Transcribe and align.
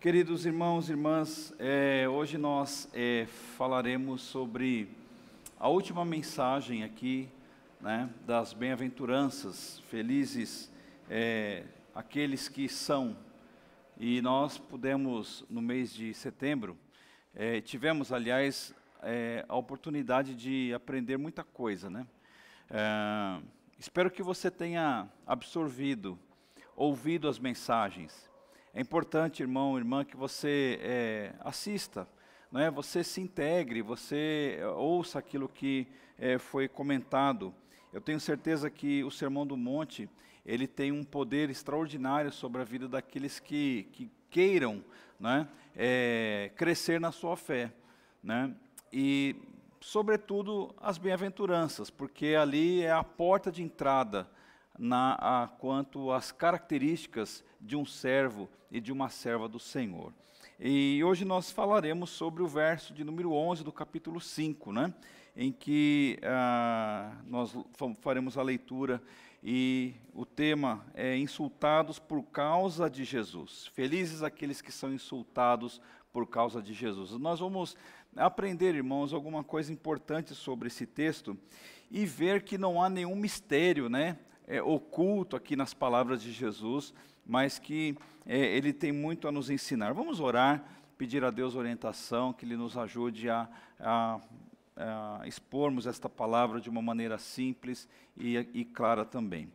Queridos 0.00 0.46
irmãos 0.46 0.88
e 0.88 0.92
irmãs, 0.92 1.52
é, 1.58 2.08
hoje 2.08 2.38
nós 2.38 2.88
é, 2.94 3.26
falaremos 3.58 4.22
sobre 4.22 4.88
a 5.58 5.68
última 5.68 6.06
mensagem 6.06 6.82
aqui, 6.82 7.28
né, 7.78 8.08
das 8.24 8.54
bem-aventuranças, 8.54 9.78
felizes 9.90 10.72
é, 11.10 11.64
aqueles 11.94 12.48
que 12.48 12.66
são. 12.66 13.14
E 13.98 14.22
nós 14.22 14.56
pudemos, 14.56 15.44
no 15.50 15.60
mês 15.60 15.92
de 15.92 16.14
setembro, 16.14 16.78
é, 17.34 17.60
tivemos, 17.60 18.10
aliás, 18.10 18.74
é, 19.02 19.44
a 19.46 19.54
oportunidade 19.54 20.34
de 20.34 20.72
aprender 20.72 21.18
muita 21.18 21.44
coisa, 21.44 21.90
né? 21.90 22.06
É, 22.70 23.38
espero 23.78 24.10
que 24.10 24.22
você 24.22 24.50
tenha 24.50 25.06
absorvido, 25.26 26.18
ouvido 26.74 27.28
as 27.28 27.38
mensagens. 27.38 28.29
É 28.72 28.80
importante, 28.80 29.42
irmão, 29.42 29.76
irmã, 29.76 30.04
que 30.04 30.16
você 30.16 30.78
é, 30.80 31.34
assista, 31.40 32.06
é? 32.54 32.70
você 32.70 33.02
se 33.02 33.20
integre, 33.20 33.82
você 33.82 34.58
é, 34.60 34.66
ouça 34.68 35.18
aquilo 35.18 35.48
que 35.48 35.88
é, 36.16 36.38
foi 36.38 36.68
comentado. 36.68 37.52
Eu 37.92 38.00
tenho 38.00 38.20
certeza 38.20 38.70
que 38.70 39.02
o 39.02 39.10
Sermão 39.10 39.44
do 39.44 39.56
Monte 39.56 40.08
ele 40.46 40.68
tem 40.68 40.92
um 40.92 41.02
poder 41.02 41.50
extraordinário 41.50 42.30
sobre 42.30 42.60
a 42.60 42.64
vida 42.64 42.86
daqueles 42.86 43.40
que, 43.40 43.88
que 43.90 44.08
queiram 44.30 44.84
né, 45.18 45.48
é, 45.74 46.52
crescer 46.54 47.00
na 47.00 47.10
sua 47.10 47.36
fé. 47.36 47.72
Né? 48.22 48.54
E, 48.92 49.34
sobretudo, 49.80 50.72
as 50.80 50.96
bem-aventuranças, 50.96 51.90
porque 51.90 52.36
ali 52.36 52.82
é 52.82 52.92
a 52.92 53.02
porta 53.02 53.50
de 53.50 53.64
entrada 53.64 54.30
na, 54.80 55.12
a, 55.20 55.46
quanto 55.46 56.10
às 56.10 56.32
características 56.32 57.44
de 57.60 57.76
um 57.76 57.84
servo 57.84 58.48
e 58.70 58.80
de 58.80 58.90
uma 58.90 59.10
serva 59.10 59.46
do 59.46 59.58
Senhor. 59.58 60.10
E 60.58 61.04
hoje 61.04 61.22
nós 61.22 61.50
falaremos 61.50 62.08
sobre 62.08 62.42
o 62.42 62.46
verso 62.46 62.94
de 62.94 63.04
número 63.04 63.30
11 63.30 63.62
do 63.62 63.70
capítulo 63.70 64.18
5, 64.18 64.72
né? 64.72 64.94
em 65.36 65.52
que 65.52 66.18
ah, 66.22 67.14
nós 67.26 67.54
faremos 68.00 68.38
a 68.38 68.42
leitura 68.42 69.02
e 69.44 69.92
o 70.14 70.24
tema 70.24 70.84
é 70.94 71.14
insultados 71.16 71.98
por 71.98 72.22
causa 72.24 72.88
de 72.88 73.04
Jesus. 73.04 73.66
Felizes 73.74 74.22
aqueles 74.22 74.62
que 74.62 74.72
são 74.72 74.92
insultados 74.92 75.80
por 76.10 76.26
causa 76.26 76.62
de 76.62 76.72
Jesus. 76.72 77.10
Nós 77.12 77.38
vamos 77.38 77.76
aprender, 78.16 78.74
irmãos, 78.74 79.12
alguma 79.12 79.44
coisa 79.44 79.70
importante 79.70 80.34
sobre 80.34 80.68
esse 80.68 80.86
texto 80.86 81.36
e 81.90 82.06
ver 82.06 82.42
que 82.44 82.56
não 82.56 82.82
há 82.82 82.88
nenhum 82.88 83.14
mistério, 83.14 83.88
né? 83.88 84.18
É, 84.46 84.62
oculto 84.62 85.36
aqui 85.36 85.56
nas 85.56 85.72
palavras 85.72 86.22
de 86.22 86.32
Jesus, 86.32 86.92
mas 87.26 87.58
que 87.58 87.96
é, 88.26 88.38
ele 88.38 88.72
tem 88.72 88.92
muito 88.92 89.28
a 89.28 89.32
nos 89.32 89.50
ensinar. 89.50 89.92
Vamos 89.92 90.20
orar, 90.20 90.64
pedir 90.98 91.24
a 91.24 91.30
Deus 91.30 91.54
orientação, 91.54 92.32
que 92.32 92.44
Ele 92.44 92.56
nos 92.56 92.76
ajude 92.76 93.30
a, 93.30 93.48
a, 93.78 94.20
a 94.76 95.22
expormos 95.26 95.86
esta 95.86 96.08
palavra 96.08 96.60
de 96.60 96.68
uma 96.68 96.82
maneira 96.82 97.16
simples 97.16 97.88
e, 98.16 98.36
e, 98.52 98.64
clara 98.64 99.04
também. 99.04 99.50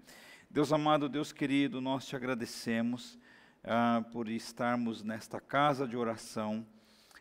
Deus 0.49 0.73
amado, 0.73 1.07
Deus 1.07 1.31
querido, 1.31 1.79
nós 1.79 2.07
te 2.07 2.15
agradecemos 2.15 3.19
ah, 3.63 4.03
por 4.11 4.27
estarmos 4.27 5.03
nesta 5.03 5.39
casa 5.39 5.87
de 5.87 5.95
oração. 5.95 6.65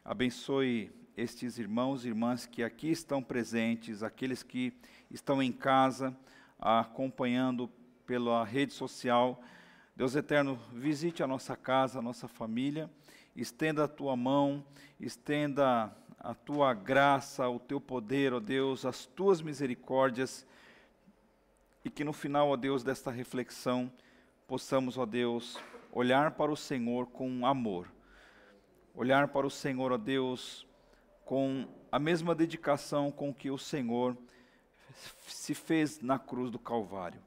Abençoe 0.04 0.90
estes 1.16 1.58
irmãos 1.58 2.04
e 2.04 2.08
irmãs 2.08 2.46
que 2.46 2.62
aqui 2.62 2.90
estão 2.90 3.22
presentes, 3.22 4.02
aqueles 4.02 4.42
que 4.42 4.72
estão 5.10 5.42
em 5.42 5.52
casa 5.52 6.16
acompanhando 6.58 7.68
pela 8.06 8.44
rede 8.44 8.72
social. 8.72 9.42
Deus 9.96 10.16
eterno, 10.16 10.58
visite 10.72 11.22
a 11.22 11.26
nossa 11.26 11.56
casa, 11.56 11.98
a 11.98 12.02
nossa 12.02 12.26
família, 12.26 12.90
estenda 13.36 13.84
a 13.84 13.88
tua 13.88 14.16
mão, 14.16 14.64
estenda 14.98 15.96
a 16.18 16.34
tua 16.34 16.72
graça, 16.72 17.48
o 17.48 17.58
teu 17.58 17.80
poder, 17.80 18.32
ó 18.32 18.40
Deus, 18.40 18.84
as 18.84 19.06
tuas 19.06 19.42
misericórdias, 19.42 20.46
e 21.84 21.90
que 21.90 22.02
no 22.02 22.12
final, 22.12 22.48
ó 22.48 22.56
Deus, 22.56 22.82
desta 22.82 23.10
reflexão, 23.10 23.92
possamos, 24.46 24.96
ó 24.96 25.04
Deus, 25.04 25.58
olhar 25.92 26.30
para 26.32 26.50
o 26.50 26.56
Senhor 26.56 27.06
com 27.06 27.46
amor, 27.46 27.92
olhar 28.94 29.28
para 29.28 29.46
o 29.46 29.50
Senhor, 29.50 29.92
ó 29.92 29.98
Deus, 29.98 30.66
com 31.24 31.68
a 31.92 31.98
mesma 31.98 32.34
dedicação 32.34 33.10
com 33.10 33.32
que 33.32 33.50
o 33.50 33.58
Senhor 33.58 34.16
se 35.26 35.54
fez 35.54 36.00
na 36.00 36.18
cruz 36.18 36.50
do 36.50 36.58
Calvário. 36.58 37.20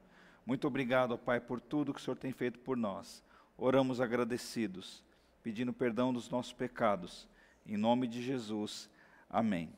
Muito 0.44 0.66
obrigado, 0.66 1.18
Pai, 1.18 1.40
por 1.40 1.60
tudo 1.60 1.92
que 1.92 2.00
o 2.00 2.02
Senhor 2.02 2.16
tem 2.16 2.32
feito 2.32 2.58
por 2.58 2.76
nós. 2.76 3.22
Oramos 3.56 4.00
agradecidos, 4.00 5.04
pedindo 5.42 5.72
perdão 5.72 6.12
dos 6.12 6.30
nossos 6.30 6.52
pecados. 6.52 7.28
Em 7.66 7.76
nome 7.76 8.06
de 8.06 8.22
Jesus. 8.22 8.88
Amém. 9.28 9.70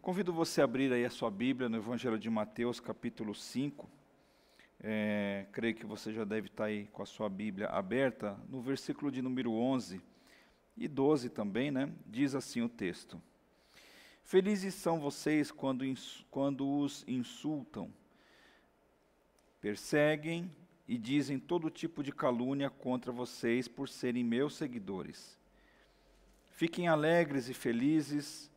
Convido 0.00 0.32
você 0.32 0.60
a 0.60 0.64
abrir 0.64 0.92
aí 0.92 1.04
a 1.04 1.10
sua 1.10 1.30
Bíblia 1.30 1.68
no 1.68 1.76
Evangelho 1.76 2.18
de 2.18 2.28
Mateus, 2.28 2.80
capítulo 2.80 3.32
5. 3.32 3.88
É, 4.80 5.46
creio 5.52 5.76
que 5.76 5.86
você 5.86 6.12
já 6.12 6.24
deve 6.24 6.48
estar 6.48 6.64
aí 6.64 6.88
com 6.88 7.04
a 7.04 7.06
sua 7.06 7.28
Bíblia 7.28 7.68
aberta. 7.68 8.36
No 8.48 8.60
versículo 8.60 9.12
de 9.12 9.22
número 9.22 9.52
11 9.52 10.02
e 10.76 10.88
12 10.88 11.28
também, 11.30 11.70
né? 11.70 11.92
Diz 12.04 12.34
assim 12.34 12.62
o 12.62 12.68
texto. 12.68 13.22
Felizes 14.22 14.74
são 14.74 14.98
vocês 14.98 15.50
quando, 15.50 15.84
quando 16.30 16.78
os 16.78 17.04
insultam, 17.06 17.92
perseguem 19.60 20.50
e 20.88 20.96
dizem 20.96 21.38
todo 21.38 21.70
tipo 21.70 22.02
de 22.02 22.12
calúnia 22.12 22.70
contra 22.70 23.12
vocês 23.12 23.68
por 23.68 23.88
serem 23.88 24.24
meus 24.24 24.56
seguidores. 24.56 25.38
Fiquem 26.50 26.88
alegres 26.88 27.48
e 27.48 27.54
felizes, 27.54 28.50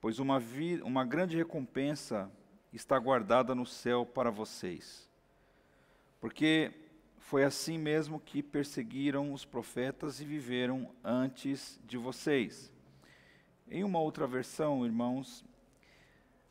pois 0.00 0.18
uma, 0.18 0.42
uma 0.84 1.04
grande 1.04 1.36
recompensa 1.36 2.30
está 2.72 2.98
guardada 2.98 3.54
no 3.54 3.66
céu 3.66 4.04
para 4.06 4.30
vocês. 4.30 5.08
Porque 6.20 6.72
foi 7.18 7.44
assim 7.44 7.78
mesmo 7.78 8.20
que 8.20 8.42
perseguiram 8.42 9.32
os 9.32 9.44
profetas 9.44 10.20
e 10.20 10.24
viveram 10.24 10.90
antes 11.04 11.78
de 11.84 11.96
vocês. 11.96 12.72
Em 13.70 13.84
uma 13.84 14.00
outra 14.00 14.26
versão, 14.26 14.86
irmãos, 14.86 15.44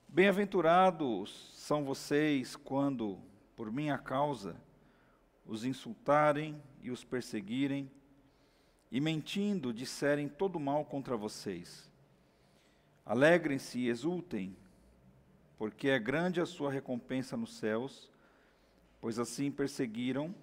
bem-aventurados 0.08 1.52
são 1.56 1.84
vocês 1.84 2.56
quando, 2.56 3.18
por 3.56 3.72
minha 3.72 3.98
causa, 3.98 4.56
os 5.44 5.66
insultarem 5.66 6.62
e 6.80 6.92
os 6.92 7.04
perseguirem, 7.04 7.90
e 8.92 9.02
mentindo 9.02 9.74
disserem 9.74 10.30
todo 10.30 10.60
mal 10.60 10.86
contra 10.86 11.18
vocês. 11.18 11.92
Alegrem-se 13.04 13.80
e 13.80 13.90
exultem, 13.90 14.56
porque 15.58 15.90
é 15.90 15.98
grande 15.98 16.40
a 16.40 16.46
sua 16.46 16.72
recompensa 16.72 17.36
nos 17.36 17.56
céus, 17.56 18.12
pois 19.02 19.18
assim 19.18 19.50
perseguiram 19.50 20.36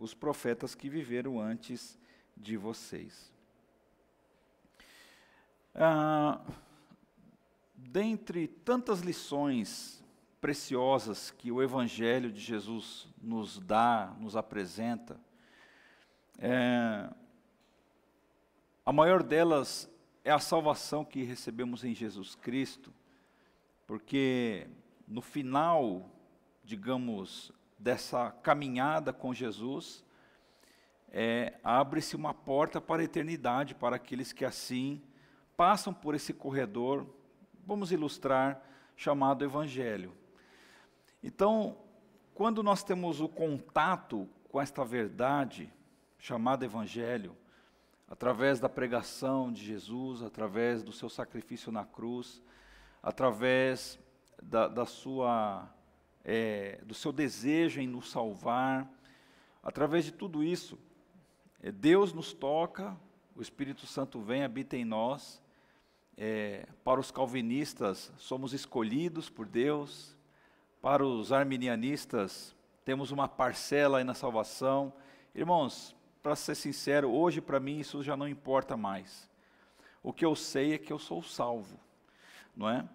os 0.00 0.14
profetas 0.14 0.74
que 0.74 0.88
viveram 0.88 1.40
antes 1.40 1.96
de 2.36 2.56
vocês. 2.56 3.37
Ah, 5.80 6.40
dentre 7.76 8.48
tantas 8.48 8.98
lições 8.98 10.02
preciosas 10.40 11.30
que 11.30 11.52
o 11.52 11.62
Evangelho 11.62 12.32
de 12.32 12.40
Jesus 12.40 13.06
nos 13.22 13.60
dá, 13.60 14.12
nos 14.18 14.34
apresenta, 14.34 15.20
é, 16.36 17.08
a 18.84 18.92
maior 18.92 19.22
delas 19.22 19.88
é 20.24 20.32
a 20.32 20.40
salvação 20.40 21.04
que 21.04 21.22
recebemos 21.22 21.84
em 21.84 21.94
Jesus 21.94 22.34
Cristo, 22.34 22.92
porque 23.86 24.66
no 25.06 25.22
final, 25.22 26.10
digamos, 26.64 27.52
dessa 27.78 28.32
caminhada 28.42 29.12
com 29.12 29.32
Jesus, 29.32 30.04
é, 31.08 31.54
abre-se 31.62 32.16
uma 32.16 32.34
porta 32.34 32.80
para 32.80 33.00
a 33.00 33.04
eternidade 33.04 33.76
para 33.76 33.94
aqueles 33.94 34.32
que 34.32 34.44
assim 34.44 35.00
passam 35.58 35.92
por 35.92 36.14
esse 36.14 36.32
corredor, 36.32 37.04
vamos 37.66 37.90
ilustrar, 37.90 38.62
chamado 38.94 39.44
Evangelho. 39.44 40.14
Então, 41.20 41.76
quando 42.32 42.62
nós 42.62 42.84
temos 42.84 43.20
o 43.20 43.28
contato 43.28 44.28
com 44.48 44.60
esta 44.60 44.84
verdade, 44.84 45.68
chamada 46.16 46.64
Evangelho, 46.64 47.36
através 48.06 48.60
da 48.60 48.68
pregação 48.68 49.52
de 49.52 49.64
Jesus, 49.64 50.22
através 50.22 50.84
do 50.84 50.92
seu 50.92 51.08
sacrifício 51.08 51.72
na 51.72 51.84
cruz, 51.84 52.40
através 53.02 53.98
da, 54.40 54.68
da 54.68 54.86
sua, 54.86 55.68
é, 56.24 56.80
do 56.84 56.94
seu 56.94 57.10
desejo 57.10 57.80
em 57.80 57.88
nos 57.88 58.12
salvar, 58.12 58.88
através 59.60 60.04
de 60.04 60.12
tudo 60.12 60.44
isso, 60.44 60.78
é, 61.60 61.72
Deus 61.72 62.12
nos 62.12 62.32
toca, 62.32 62.96
o 63.34 63.42
Espírito 63.42 63.88
Santo 63.88 64.20
vem, 64.20 64.44
habita 64.44 64.76
em 64.76 64.84
nós, 64.84 65.42
é, 66.20 66.66
para 66.82 66.98
os 66.98 67.12
calvinistas, 67.12 68.12
somos 68.18 68.52
escolhidos 68.52 69.30
por 69.30 69.46
Deus, 69.46 70.16
para 70.82 71.06
os 71.06 71.32
arminianistas, 71.32 72.56
temos 72.84 73.12
uma 73.12 73.28
parcela 73.28 73.98
aí 73.98 74.04
na 74.04 74.14
salvação. 74.14 74.92
Irmãos, 75.32 75.94
para 76.20 76.34
ser 76.34 76.56
sincero, 76.56 77.08
hoje 77.10 77.40
para 77.40 77.60
mim 77.60 77.78
isso 77.78 78.02
já 78.02 78.16
não 78.16 78.26
importa 78.26 78.76
mais. 78.76 79.30
O 80.02 80.12
que 80.12 80.24
eu 80.24 80.34
sei 80.34 80.72
é 80.72 80.78
que 80.78 80.92
eu 80.92 80.98
sou 80.98 81.22
salvo, 81.22 81.78
não 82.56 82.68
é? 82.68 82.88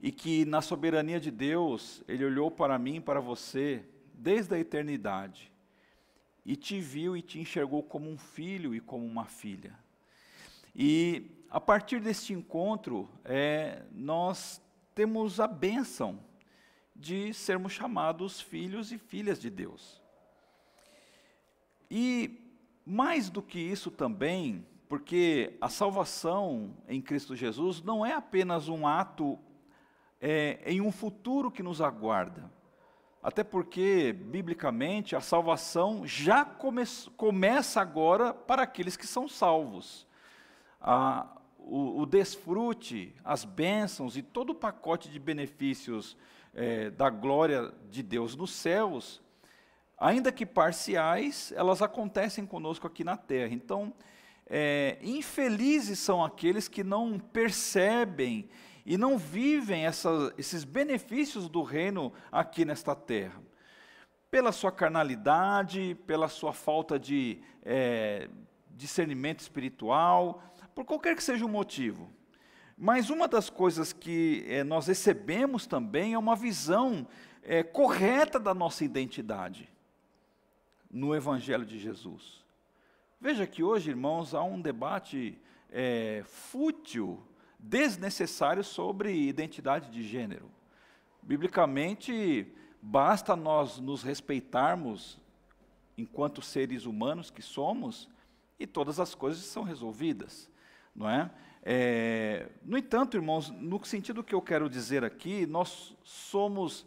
E 0.00 0.10
que 0.10 0.46
na 0.46 0.62
soberania 0.62 1.20
de 1.20 1.30
Deus, 1.30 2.02
Ele 2.08 2.24
olhou 2.24 2.50
para 2.50 2.78
mim 2.78 2.98
para 2.98 3.20
você 3.20 3.84
desde 4.14 4.54
a 4.54 4.58
eternidade 4.58 5.52
e 6.46 6.56
te 6.56 6.80
viu 6.80 7.14
e 7.14 7.20
te 7.20 7.38
enxergou 7.38 7.82
como 7.82 8.08
um 8.08 8.16
filho 8.16 8.74
e 8.74 8.80
como 8.80 9.04
uma 9.04 9.26
filha. 9.26 9.78
E 10.74 11.30
a 11.50 11.60
partir 11.60 12.00
deste 12.00 12.32
encontro, 12.32 13.08
é, 13.24 13.82
nós 13.90 14.62
temos 14.94 15.40
a 15.40 15.48
bênção 15.48 16.20
de 16.94 17.34
sermos 17.34 17.72
chamados 17.72 18.40
filhos 18.40 18.92
e 18.92 18.98
filhas 18.98 19.40
de 19.40 19.50
Deus. 19.50 20.00
E 21.90 22.38
mais 22.86 23.28
do 23.28 23.42
que 23.42 23.58
isso 23.58 23.90
também, 23.90 24.64
porque 24.88 25.56
a 25.60 25.68
salvação 25.68 26.76
em 26.86 27.02
Cristo 27.02 27.34
Jesus 27.34 27.82
não 27.82 28.06
é 28.06 28.12
apenas 28.12 28.68
um 28.68 28.86
ato 28.86 29.36
é, 30.20 30.60
em 30.64 30.80
um 30.80 30.92
futuro 30.92 31.50
que 31.50 31.64
nos 31.64 31.80
aguarda. 31.80 32.48
Até 33.22 33.42
porque, 33.42 34.12
biblicamente, 34.12 35.16
a 35.16 35.20
salvação 35.20 36.06
já 36.06 36.44
come 36.44 36.84
começa 37.16 37.80
agora 37.80 38.32
para 38.32 38.62
aqueles 38.62 38.96
que 38.96 39.06
são 39.06 39.28
salvos. 39.28 40.06
O, 41.64 42.00
o, 42.00 42.06
desfrute, 42.06 43.14
as 43.24 43.44
bênçãos 43.44 44.16
e 44.16 44.22
todo 44.22 44.50
o 44.50 44.54
pacote 44.54 45.08
de 45.08 45.18
benefícios 45.18 46.16
é, 46.54 46.90
da 46.90 47.10
glória 47.10 47.72
de 47.90 48.02
Deus 48.02 48.34
nos 48.36 48.52
céus 48.52 49.20
ainda 50.00 50.32
que 50.32 50.46
parciais, 50.46 51.52
elas 51.54 51.82
acontecem 51.82 52.46
conosco 52.46 52.86
aqui 52.86 53.04
na 53.04 53.18
terra. 53.18 53.52
Então, 53.52 53.92
é, 54.46 54.98
infelizes 55.02 55.98
são 55.98 56.24
aqueles 56.24 56.66
que 56.66 56.82
não 56.82 57.18
percebem 57.18 58.48
e 58.86 58.96
não 58.96 59.18
vivem 59.18 59.84
essa, 59.84 60.32
esses 60.38 60.64
benefícios 60.64 61.50
do 61.50 61.62
reino 61.62 62.12
aqui 62.32 62.64
nesta 62.64 62.96
terra. 62.96 63.40
Pela 64.30 64.52
sua 64.52 64.72
carnalidade, 64.72 65.96
pela 66.06 66.28
sua 66.28 66.54
falta 66.54 66.98
de 66.98 67.42
é, 67.62 68.28
discernimento 68.70 69.40
espiritual, 69.40 70.42
por 70.74 70.84
qualquer 70.84 71.16
que 71.16 71.22
seja 71.22 71.44
o 71.44 71.48
motivo. 71.48 72.10
Mas 72.76 73.10
uma 73.10 73.28
das 73.28 73.50
coisas 73.50 73.92
que 73.92 74.44
é, 74.48 74.64
nós 74.64 74.86
recebemos 74.86 75.66
também 75.66 76.14
é 76.14 76.18
uma 76.18 76.34
visão 76.34 77.06
é, 77.42 77.62
correta 77.62 78.38
da 78.38 78.54
nossa 78.54 78.84
identidade 78.84 79.68
no 80.90 81.14
Evangelho 81.14 81.64
de 81.64 81.78
Jesus. 81.78 82.44
Veja 83.20 83.46
que 83.46 83.62
hoje, 83.62 83.90
irmãos, 83.90 84.34
há 84.34 84.42
um 84.42 84.60
debate 84.60 85.38
é, 85.70 86.22
fútil, 86.26 87.22
desnecessário 87.58 88.64
sobre 88.64 89.12
identidade 89.12 89.90
de 89.90 90.02
gênero. 90.02 90.50
Biblicamente, 91.22 92.50
basta 92.80 93.36
nós 93.36 93.78
nos 93.78 94.02
respeitarmos 94.02 95.18
enquanto 95.98 96.40
seres 96.40 96.86
humanos 96.86 97.30
que 97.30 97.42
somos 97.42 98.08
e 98.58 98.66
todas 98.66 98.98
as 98.98 99.14
coisas 99.14 99.44
são 99.44 99.62
resolvidas, 99.62 100.50
não 101.00 101.08
é? 101.08 101.30
é 101.62 102.48
no 102.62 102.76
entanto, 102.76 103.16
irmãos, 103.16 103.50
no 103.50 103.82
sentido 103.84 104.22
que 104.22 104.34
eu 104.34 104.42
quero 104.42 104.68
dizer 104.68 105.02
aqui, 105.02 105.46
nós 105.46 105.96
somos 106.04 106.86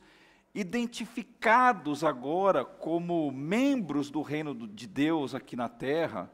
identificados 0.53 2.03
agora 2.03 2.63
como 2.63 3.31
membros 3.31 4.11
do 4.11 4.21
reino 4.21 4.53
de 4.67 4.85
Deus 4.85 5.33
aqui 5.33 5.55
na 5.55 5.67
terra, 5.67 6.31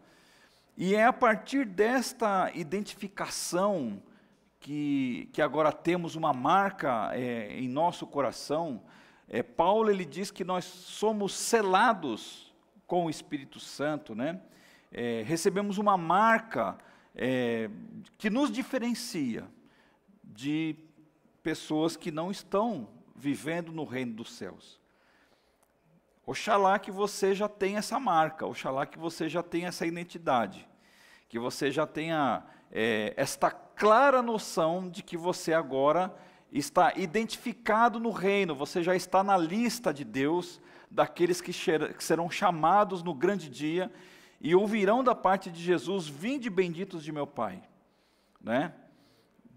e 0.76 0.94
é 0.94 1.06
a 1.06 1.14
partir 1.14 1.66
desta 1.66 2.52
identificação 2.54 4.02
que, 4.60 5.30
que 5.32 5.42
agora 5.42 5.72
temos 5.72 6.16
uma 6.16 6.34
marca 6.34 7.12
é, 7.14 7.58
em 7.58 7.68
nosso 7.68 8.06
coração. 8.06 8.82
É, 9.28 9.42
Paulo 9.42 9.90
ele 9.90 10.04
diz 10.06 10.32
que 10.32 10.44
nós 10.44 10.66
somos 10.66 11.34
selados 11.34 12.54
com 12.86 13.06
o 13.06 13.10
Espírito 13.10 13.60
Santo, 13.60 14.14
né? 14.16 14.42
É, 14.92 15.24
recebemos 15.26 15.78
uma 15.78 15.98
marca 15.98 16.78
é, 17.22 17.70
que 18.18 18.30
nos 18.30 18.50
diferencia 18.50 19.46
de 20.24 20.74
pessoas 21.44 21.98
que 21.98 22.12
não 22.12 22.32
estão 22.32 22.88
vivendo 23.14 23.74
no 23.74 23.84
reino 23.84 24.14
dos 24.14 24.32
céus. 24.32 24.80
Oxalá 26.26 26.80
que 26.80 26.92
você 26.92 27.36
já 27.36 27.50
tenha 27.50 27.80
essa 27.80 28.00
marca, 28.00 28.46
oxalá 28.46 28.86
que 28.86 28.98
você 28.98 29.28
já 29.28 29.44
tenha 29.44 29.68
essa 29.68 29.86
identidade, 29.86 30.66
que 31.28 31.38
você 31.38 31.70
já 31.70 31.86
tenha 31.86 32.46
é, 32.72 33.14
esta 33.18 33.52
clara 33.52 34.22
noção 34.22 34.90
de 34.90 35.04
que 35.04 35.18
você 35.18 35.54
agora 35.54 36.16
está 36.50 36.94
identificado 36.96 38.00
no 38.00 38.12
reino, 38.12 38.56
você 38.56 38.82
já 38.82 38.96
está 38.96 39.24
na 39.24 39.38
lista 39.38 39.94
de 39.94 40.06
Deus, 40.06 40.62
daqueles 40.90 41.42
que, 41.42 41.52
que 41.52 42.04
serão 42.04 42.32
chamados 42.32 43.04
no 43.04 43.14
grande 43.14 43.50
dia 43.50 43.92
e 44.42 44.56
ouvirão 44.56 45.04
da 45.04 45.14
parte 45.14 45.50
de 45.50 45.62
Jesus: 45.62 46.08
Vinde 46.08 46.50
benditos 46.50 47.04
de 47.04 47.12
meu 47.12 47.28
Pai. 47.28 47.62
Né? 48.42 48.74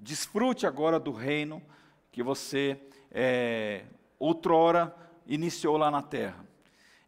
Desfrute 0.00 0.66
agora 0.66 0.98
do 0.98 1.12
reino 1.12 1.62
que 2.10 2.22
você 2.22 2.80
é, 3.10 3.84
outrora 4.18 4.94
iniciou 5.26 5.76
lá 5.76 5.90
na 5.90 6.02
terra. 6.02 6.44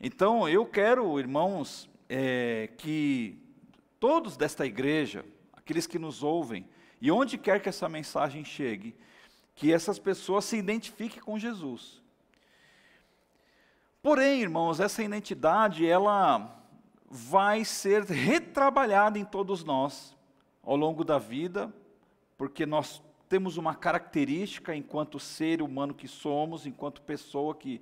Então, 0.01 0.49
eu 0.49 0.65
quero, 0.67 1.19
irmãos, 1.19 1.89
é, 2.09 2.71
que 2.79 3.39
todos 3.99 4.37
desta 4.37 4.67
igreja, 4.67 5.25
aqueles 5.53 5.87
que 5.87 5.99
nos 5.99 6.23
ouvem, 6.23 6.69
e 7.01 7.11
onde 7.11 7.37
quer 7.37 7.61
que 7.61 7.69
essa 7.69 7.89
mensagem 7.89 8.45
chegue, 8.45 8.97
que 9.55 9.73
essas 9.73 9.99
pessoas 9.99 10.45
se 10.45 10.57
identifiquem 10.57 11.23
com 11.23 11.39
Jesus. 11.39 12.03
Porém, 14.03 14.43
irmãos, 14.43 14.81
essa 14.81 15.03
identidade, 15.03 15.87
ela 15.87 16.64
vai 17.17 17.65
ser 17.65 18.03
retrabalhada 18.03 19.17
em 19.21 19.25
todos 19.25 19.63
nós 19.63 20.17
ao 20.65 20.75
longo 20.75 21.05
da 21.05 21.17
vida, 21.17 21.73
porque 22.37 22.67
nós 22.67 23.01
temos 23.29 23.57
uma 23.57 23.73
característica 23.73 24.75
enquanto 24.75 25.21
ser 25.21 25.63
humano 25.63 25.95
que 25.95 26.09
somos, 26.09 26.67
enquanto 26.67 27.01
pessoa 27.03 27.55
que 27.55 27.81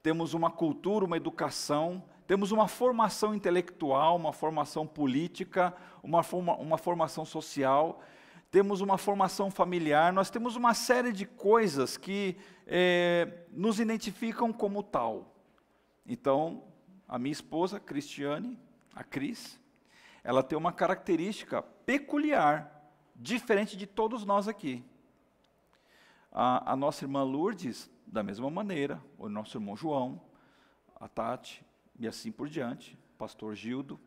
temos 0.00 0.32
uma 0.32 0.48
cultura, 0.48 1.04
uma 1.04 1.16
educação, 1.16 2.04
temos 2.24 2.52
uma 2.52 2.68
formação 2.68 3.34
intelectual, 3.34 4.14
uma 4.14 4.32
formação 4.32 4.86
política, 4.86 5.74
uma, 6.00 6.22
forma, 6.22 6.54
uma 6.54 6.78
formação 6.78 7.24
social, 7.24 8.00
temos 8.48 8.80
uma 8.80 8.96
formação 8.96 9.50
familiar, 9.50 10.12
nós 10.12 10.30
temos 10.30 10.54
uma 10.54 10.72
série 10.72 11.12
de 11.12 11.26
coisas 11.26 11.96
que 11.96 12.36
é, 12.64 13.40
nos 13.50 13.80
identificam 13.80 14.52
como 14.52 14.84
tal. 14.84 15.34
Então, 16.06 16.62
a 17.08 17.18
minha 17.18 17.32
esposa, 17.32 17.80
Cristiane, 17.80 18.56
a 18.98 19.04
Cris, 19.04 19.60
ela 20.24 20.42
tem 20.42 20.58
uma 20.58 20.72
característica 20.72 21.62
peculiar 21.62 22.90
diferente 23.14 23.76
de 23.76 23.86
todos 23.86 24.24
nós 24.24 24.48
aqui. 24.48 24.84
A, 26.32 26.72
a, 26.72 26.76
nossa 26.76 27.04
irmã 27.04 27.22
Lourdes, 27.22 27.88
da 28.04 28.24
mesma 28.24 28.50
maneira, 28.50 29.00
o 29.16 29.28
nosso 29.28 29.56
irmão 29.56 29.76
João, 29.76 30.20
a 30.98 31.06
Tati, 31.06 31.64
e 31.96 32.08
assim 32.08 32.32
por 32.32 32.48
diante, 32.48 32.98
pastor 33.16 33.54
Gildo, 33.54 34.00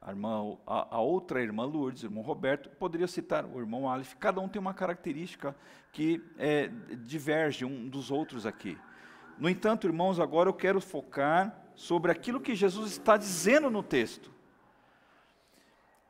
a, 0.00 0.10
irmã, 0.10 0.58
a, 0.66 0.96
a 0.96 1.00
outra 1.00 1.40
irmã 1.40 1.64
Lourdes, 1.64 2.02
o 2.02 2.06
irmão 2.06 2.24
Roberto, 2.24 2.68
poderia 2.70 3.06
citar 3.06 3.46
o 3.46 3.60
irmão 3.60 3.88
Aleph, 3.88 4.14
cada 4.14 4.40
um 4.40 4.48
tem 4.48 4.60
uma 4.60 4.74
característica 4.74 5.54
que 5.92 6.20
é, 6.36 6.66
diverge 7.04 7.64
um 7.64 7.88
dos 7.88 8.10
outros 8.10 8.44
aqui. 8.44 8.76
No 9.38 9.48
entanto, 9.48 9.86
irmãos, 9.86 10.18
agora 10.18 10.48
eu 10.48 10.54
quero 10.54 10.80
focar 10.80 11.61
sobre 11.74 12.10
aquilo 12.10 12.40
que 12.40 12.54
Jesus 12.54 12.92
está 12.92 13.16
dizendo 13.16 13.70
no 13.70 13.82
texto. 13.82 14.30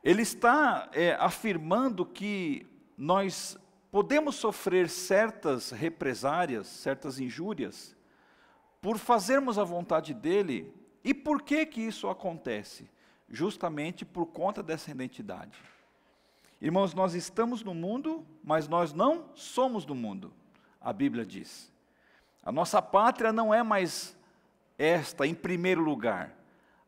Ele 0.03 0.23
está 0.23 0.89
é, 0.93 1.13
afirmando 1.19 2.05
que 2.05 2.67
nós 2.97 3.57
podemos 3.91 4.37
sofrer 4.37 4.89
certas 4.89 5.71
represárias, 5.71 6.67
certas 6.67 7.21
injúrias, 7.21 7.95
por 8.81 8.99
fazermos 8.99 9.59
a 9.59 9.65
vontade 9.65 10.13
dele. 10.13 10.75
E 11.05 11.15
por 11.15 11.43
que 11.43 11.65
que 11.67 11.81
isso 11.81 12.09
acontece? 12.09 12.91
Justamente 13.29 14.05
por 14.05 14.27
conta 14.27 14.63
dessa 14.63 14.91
identidade. 14.91 15.59
Irmãos, 16.61 16.95
nós 16.95 17.15
estamos 17.15 17.63
no 17.63 17.75
mundo, 17.75 18.27
mas 18.43 18.69
nós 18.69 18.93
não 18.93 19.27
somos 19.35 19.85
do 19.85 19.95
mundo. 19.95 20.33
A 20.81 20.93
Bíblia 20.93 21.27
diz. 21.27 21.73
A 22.43 22.51
nossa 22.51 22.81
pátria 22.81 23.33
não 23.33 23.53
é 23.53 23.63
mais 23.63 24.17
esta 24.83 25.27
em 25.27 25.35
primeiro 25.35 25.83
lugar 25.83 26.43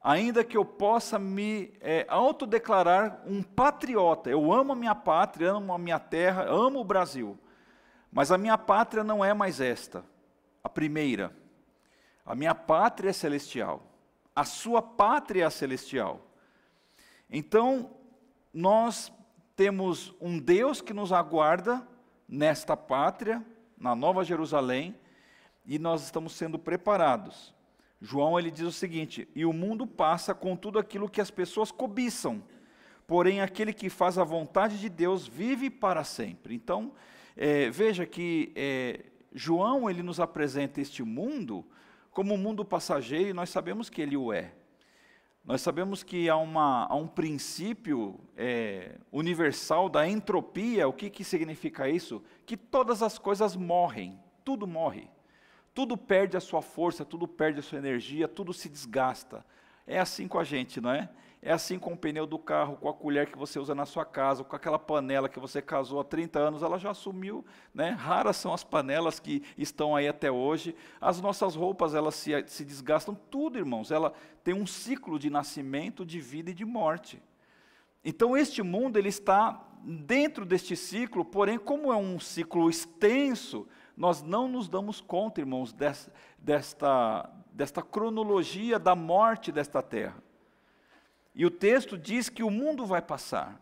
ainda 0.04 0.44
que 0.44 0.54
eu 0.54 0.66
possa 0.66 1.18
me 1.18 1.72
é, 1.80 2.04
autodeclarar 2.10 3.22
um 3.26 3.42
patriota. 3.42 4.28
Eu 4.28 4.52
amo 4.52 4.74
a 4.74 4.76
minha 4.76 4.94
pátria, 4.94 5.52
amo 5.52 5.72
a 5.72 5.78
minha 5.78 5.98
terra, 5.98 6.44
amo 6.44 6.80
o 6.80 6.84
Brasil. 6.84 7.38
Mas 8.12 8.30
a 8.30 8.36
minha 8.36 8.58
pátria 8.58 9.02
não 9.02 9.24
é 9.24 9.32
mais 9.32 9.62
esta, 9.62 10.04
a 10.62 10.68
primeira. 10.68 11.34
A 12.24 12.34
minha 12.34 12.54
pátria 12.54 13.08
é 13.08 13.12
celestial. 13.14 13.82
A 14.36 14.44
sua 14.44 14.82
pátria 14.82 15.46
é 15.46 15.50
celestial. 15.50 16.20
Então, 17.30 17.90
nós 18.52 19.10
temos 19.56 20.14
um 20.20 20.38
Deus 20.38 20.82
que 20.82 20.92
nos 20.92 21.12
aguarda 21.12 21.86
nesta 22.28 22.76
pátria, 22.76 23.44
na 23.78 23.94
Nova 23.94 24.22
Jerusalém, 24.22 24.94
e 25.64 25.78
nós 25.78 26.02
estamos 26.02 26.34
sendo 26.34 26.58
preparados. 26.58 27.53
João 28.04 28.38
ele 28.38 28.50
diz 28.50 28.66
o 28.66 28.72
seguinte: 28.72 29.26
"E 29.34 29.46
o 29.46 29.52
mundo 29.52 29.86
passa 29.86 30.34
com 30.34 30.54
tudo 30.54 30.78
aquilo 30.78 31.08
que 31.08 31.22
as 31.22 31.30
pessoas 31.30 31.72
cobiçam, 31.72 32.42
porém 33.06 33.40
aquele 33.40 33.72
que 33.72 33.88
faz 33.88 34.18
a 34.18 34.24
vontade 34.24 34.78
de 34.78 34.90
Deus 34.90 35.26
vive 35.26 35.70
para 35.70 36.04
sempre." 36.04 36.54
Então, 36.54 36.92
é, 37.34 37.70
veja 37.70 38.04
que 38.04 38.52
é, 38.54 39.06
João 39.32 39.88
ele 39.88 40.02
nos 40.02 40.20
apresenta 40.20 40.82
este 40.82 41.02
mundo 41.02 41.64
como 42.10 42.34
um 42.34 42.38
mundo 42.38 42.62
passageiro 42.62 43.30
e 43.30 43.32
nós 43.32 43.48
sabemos 43.48 43.88
que 43.88 44.02
ele 44.02 44.18
o 44.18 44.32
é. 44.32 44.52
Nós 45.42 45.62
sabemos 45.62 46.02
que 46.02 46.28
há, 46.28 46.36
uma, 46.36 46.86
há 46.86 46.94
um 46.94 47.06
princípio 47.06 48.20
é, 48.36 48.98
universal 49.10 49.88
da 49.88 50.06
entropia. 50.06 50.86
O 50.88 50.92
que, 50.92 51.08
que 51.08 51.24
significa 51.24 51.88
isso? 51.88 52.22
Que 52.44 52.56
todas 52.56 53.02
as 53.02 53.18
coisas 53.18 53.56
morrem, 53.56 54.18
tudo 54.44 54.66
morre. 54.66 55.08
Tudo 55.74 55.96
perde 55.96 56.36
a 56.36 56.40
sua 56.40 56.62
força, 56.62 57.04
tudo 57.04 57.26
perde 57.26 57.58
a 57.58 57.62
sua 57.62 57.78
energia, 57.78 58.28
tudo 58.28 58.52
se 58.52 58.68
desgasta. 58.68 59.44
É 59.86 59.98
assim 59.98 60.28
com 60.28 60.38
a 60.38 60.44
gente, 60.44 60.80
não 60.80 60.90
é? 60.90 61.10
É 61.42 61.52
assim 61.52 61.78
com 61.78 61.92
o 61.92 61.96
pneu 61.96 62.26
do 62.26 62.38
carro, 62.38 62.76
com 62.76 62.88
a 62.88 62.94
colher 62.94 63.30
que 63.30 63.36
você 63.36 63.58
usa 63.58 63.74
na 63.74 63.84
sua 63.84 64.02
casa, 64.02 64.42
com 64.42 64.56
aquela 64.56 64.78
panela 64.78 65.28
que 65.28 65.38
você 65.38 65.60
casou 65.60 66.00
há 66.00 66.04
30 66.04 66.38
anos, 66.38 66.62
ela 66.62 66.78
já 66.78 66.94
sumiu, 66.94 67.44
né? 67.74 67.90
Raras 67.90 68.38
são 68.38 68.54
as 68.54 68.64
panelas 68.64 69.20
que 69.20 69.42
estão 69.58 69.94
aí 69.94 70.08
até 70.08 70.30
hoje. 70.30 70.74
As 70.98 71.20
nossas 71.20 71.54
roupas, 71.54 71.94
elas 71.94 72.14
se, 72.14 72.30
se 72.46 72.64
desgastam, 72.64 73.14
tudo, 73.30 73.58
irmãos. 73.58 73.90
Ela 73.90 74.14
tem 74.42 74.54
um 74.54 74.66
ciclo 74.66 75.18
de 75.18 75.28
nascimento, 75.28 76.06
de 76.06 76.18
vida 76.18 76.50
e 76.50 76.54
de 76.54 76.64
morte. 76.64 77.20
Então, 78.02 78.34
este 78.34 78.62
mundo, 78.62 78.98
ele 78.98 79.10
está 79.10 79.68
dentro 79.82 80.46
deste 80.46 80.74
ciclo, 80.74 81.26
porém, 81.26 81.58
como 81.58 81.92
é 81.92 81.96
um 81.96 82.18
ciclo 82.18 82.70
extenso, 82.70 83.68
nós 83.96 84.22
não 84.22 84.48
nos 84.48 84.68
damos 84.68 85.00
conta, 85.00 85.40
irmãos, 85.40 85.74
desta, 86.38 87.30
desta 87.52 87.82
cronologia 87.82 88.78
da 88.78 88.94
morte 88.94 89.52
desta 89.52 89.82
terra. 89.82 90.22
E 91.34 91.44
o 91.44 91.50
texto 91.50 91.98
diz 91.98 92.28
que 92.28 92.42
o 92.42 92.50
mundo 92.50 92.86
vai 92.86 93.02
passar. 93.02 93.60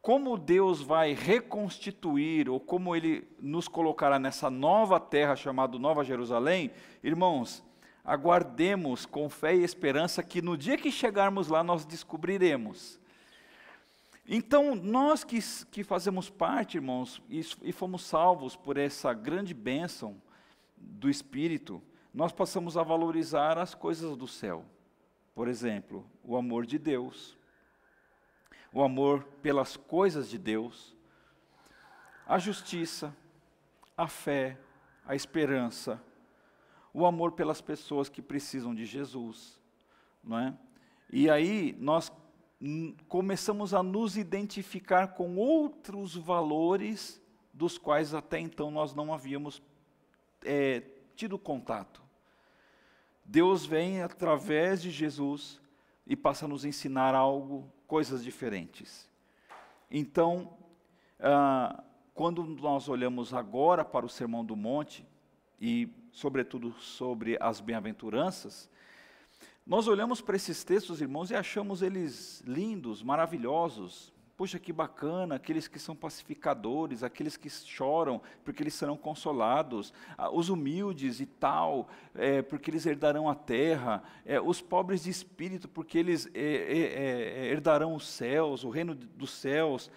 Como 0.00 0.38
Deus 0.38 0.80
vai 0.80 1.12
reconstituir, 1.12 2.48
ou 2.48 2.60
como 2.60 2.94
Ele 2.94 3.26
nos 3.40 3.66
colocará 3.66 4.18
nessa 4.18 4.48
nova 4.48 5.00
terra 5.00 5.34
chamada 5.34 5.78
Nova 5.78 6.04
Jerusalém, 6.04 6.70
irmãos, 7.02 7.62
aguardemos 8.04 9.04
com 9.04 9.28
fé 9.28 9.56
e 9.56 9.64
esperança 9.64 10.22
que 10.22 10.40
no 10.40 10.56
dia 10.56 10.76
que 10.76 10.92
chegarmos 10.92 11.48
lá 11.48 11.64
nós 11.64 11.84
descobriremos. 11.84 13.00
Então, 14.28 14.74
nós 14.74 15.22
que, 15.22 15.38
que 15.70 15.84
fazemos 15.84 16.28
parte, 16.28 16.76
irmãos, 16.76 17.22
e, 17.30 17.40
e 17.62 17.72
fomos 17.72 18.02
salvos 18.02 18.56
por 18.56 18.76
essa 18.76 19.12
grande 19.12 19.54
bênção 19.54 20.20
do 20.76 21.08
Espírito, 21.08 21.80
nós 22.12 22.32
passamos 22.32 22.76
a 22.76 22.82
valorizar 22.82 23.56
as 23.56 23.74
coisas 23.74 24.16
do 24.16 24.26
céu. 24.26 24.64
Por 25.34 25.46
exemplo, 25.46 26.04
o 26.24 26.36
amor 26.36 26.66
de 26.66 26.78
Deus, 26.78 27.36
o 28.72 28.82
amor 28.82 29.22
pelas 29.42 29.76
coisas 29.76 30.28
de 30.28 30.38
Deus, 30.38 30.96
a 32.26 32.38
justiça, 32.38 33.14
a 33.96 34.08
fé, 34.08 34.58
a 35.06 35.14
esperança, 35.14 36.02
o 36.92 37.06
amor 37.06 37.32
pelas 37.32 37.60
pessoas 37.60 38.08
que 38.08 38.20
precisam 38.20 38.74
de 38.74 38.84
Jesus, 38.84 39.60
não 40.24 40.38
é? 40.38 40.54
E 41.12 41.30
aí 41.30 41.76
nós 41.78 42.10
começamos 43.08 43.74
a 43.74 43.82
nos 43.82 44.16
identificar 44.16 45.08
com 45.08 45.36
outros 45.36 46.16
valores 46.16 47.20
dos 47.52 47.78
quais 47.78 48.14
até 48.14 48.38
então 48.38 48.70
nós 48.70 48.94
não 48.94 49.12
havíamos 49.12 49.62
é, 50.44 50.82
tido 51.14 51.38
contato. 51.38 52.02
Deus 53.24 53.66
vem 53.66 54.02
através 54.02 54.80
de 54.80 54.90
Jesus 54.90 55.60
e 56.06 56.14
passa 56.14 56.44
a 56.44 56.48
nos 56.48 56.64
ensinar 56.64 57.14
algo, 57.14 57.70
coisas 57.86 58.22
diferentes. 58.22 59.08
Então, 59.90 60.56
ah, 61.18 61.82
quando 62.14 62.44
nós 62.44 62.88
olhamos 62.88 63.34
agora 63.34 63.84
para 63.84 64.06
o 64.06 64.08
Sermão 64.08 64.44
do 64.44 64.54
Monte, 64.54 65.06
e 65.60 65.88
sobretudo 66.12 66.72
sobre 66.72 67.36
as 67.40 67.60
bem-aventuranças, 67.60 68.70
nós 69.66 69.88
olhamos 69.88 70.20
para 70.20 70.36
esses 70.36 70.62
textos, 70.62 71.00
irmãos, 71.00 71.30
e 71.30 71.34
achamos 71.34 71.82
eles 71.82 72.42
lindos, 72.46 73.02
maravilhosos, 73.02 74.14
Puxa, 74.36 74.58
que 74.58 74.70
bacana, 74.70 75.36
aqueles 75.36 75.66
que 75.66 75.78
são 75.78 75.96
pacificadores, 75.96 77.02
aqueles 77.02 77.38
que 77.38 77.48
choram, 77.48 78.20
porque 78.44 78.62
eles 78.62 78.74
serão 78.74 78.94
consolados, 78.94 79.94
ah, 80.18 80.30
os 80.30 80.50
humildes 80.50 81.20
e 81.20 81.26
tal, 81.26 81.88
é, 82.14 82.42
porque 82.42 82.70
eles 82.70 82.84
herdarão 82.84 83.30
a 83.30 83.34
terra, 83.34 84.02
é, 84.26 84.38
os 84.38 84.60
pobres 84.60 85.04
de 85.04 85.10
espírito, 85.10 85.66
porque 85.66 85.96
eles 85.96 86.28
é, 86.34 86.40
é, 86.40 87.46
é 87.46 87.46
herdarão 87.46 87.94
os 87.94 88.06
céus, 88.06 88.62
o 88.62 88.68
reino 88.68 88.94
dos 88.94 89.30
céus. 89.30 89.90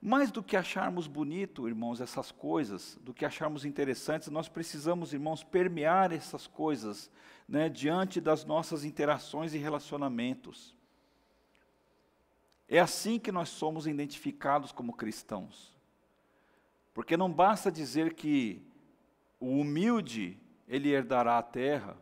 Mais 0.00 0.30
do 0.30 0.42
que 0.42 0.56
acharmos 0.56 1.06
bonito, 1.06 1.68
irmãos, 1.68 2.00
essas 2.00 2.32
coisas, 2.32 2.98
do 3.02 3.12
que 3.12 3.26
acharmos 3.26 3.66
interessantes, 3.66 4.28
nós 4.28 4.48
precisamos, 4.48 5.12
irmãos, 5.12 5.44
permear 5.44 6.12
essas 6.12 6.46
coisas 6.46 7.10
né, 7.48 7.68
diante 7.68 8.20
das 8.20 8.44
nossas 8.44 8.84
interações 8.84 9.54
e 9.54 9.58
relacionamentos. 9.58 10.76
É 12.68 12.80
assim 12.80 13.18
que 13.18 13.30
nós 13.30 13.48
somos 13.48 13.86
identificados 13.86 14.72
como 14.72 14.92
cristãos. 14.92 15.76
Porque 16.92 17.16
não 17.16 17.32
basta 17.32 17.70
dizer 17.70 18.14
que 18.14 18.60
o 19.38 19.60
humilde 19.60 20.38
ele 20.66 20.88
herdará 20.88 21.38
a 21.38 21.42
terra, 21.42 21.96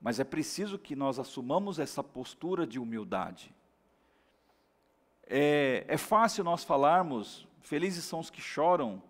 mas 0.00 0.20
é 0.20 0.24
preciso 0.24 0.78
que 0.78 0.96
nós 0.96 1.18
assumamos 1.18 1.78
essa 1.78 2.02
postura 2.02 2.66
de 2.66 2.78
humildade. 2.78 3.54
É, 5.26 5.84
é 5.86 5.98
fácil 5.98 6.42
nós 6.42 6.64
falarmos, 6.64 7.46
felizes 7.60 8.04
são 8.04 8.20
os 8.20 8.30
que 8.30 8.40
choram, 8.40 9.02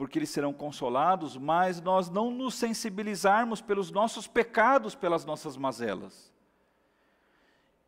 porque 0.00 0.18
eles 0.18 0.30
serão 0.30 0.50
consolados, 0.50 1.36
mas 1.36 1.78
nós 1.78 2.08
não 2.08 2.30
nos 2.30 2.54
sensibilizarmos 2.54 3.60
pelos 3.60 3.90
nossos 3.90 4.26
pecados, 4.26 4.94
pelas 4.94 5.26
nossas 5.26 5.58
mazelas 5.58 6.32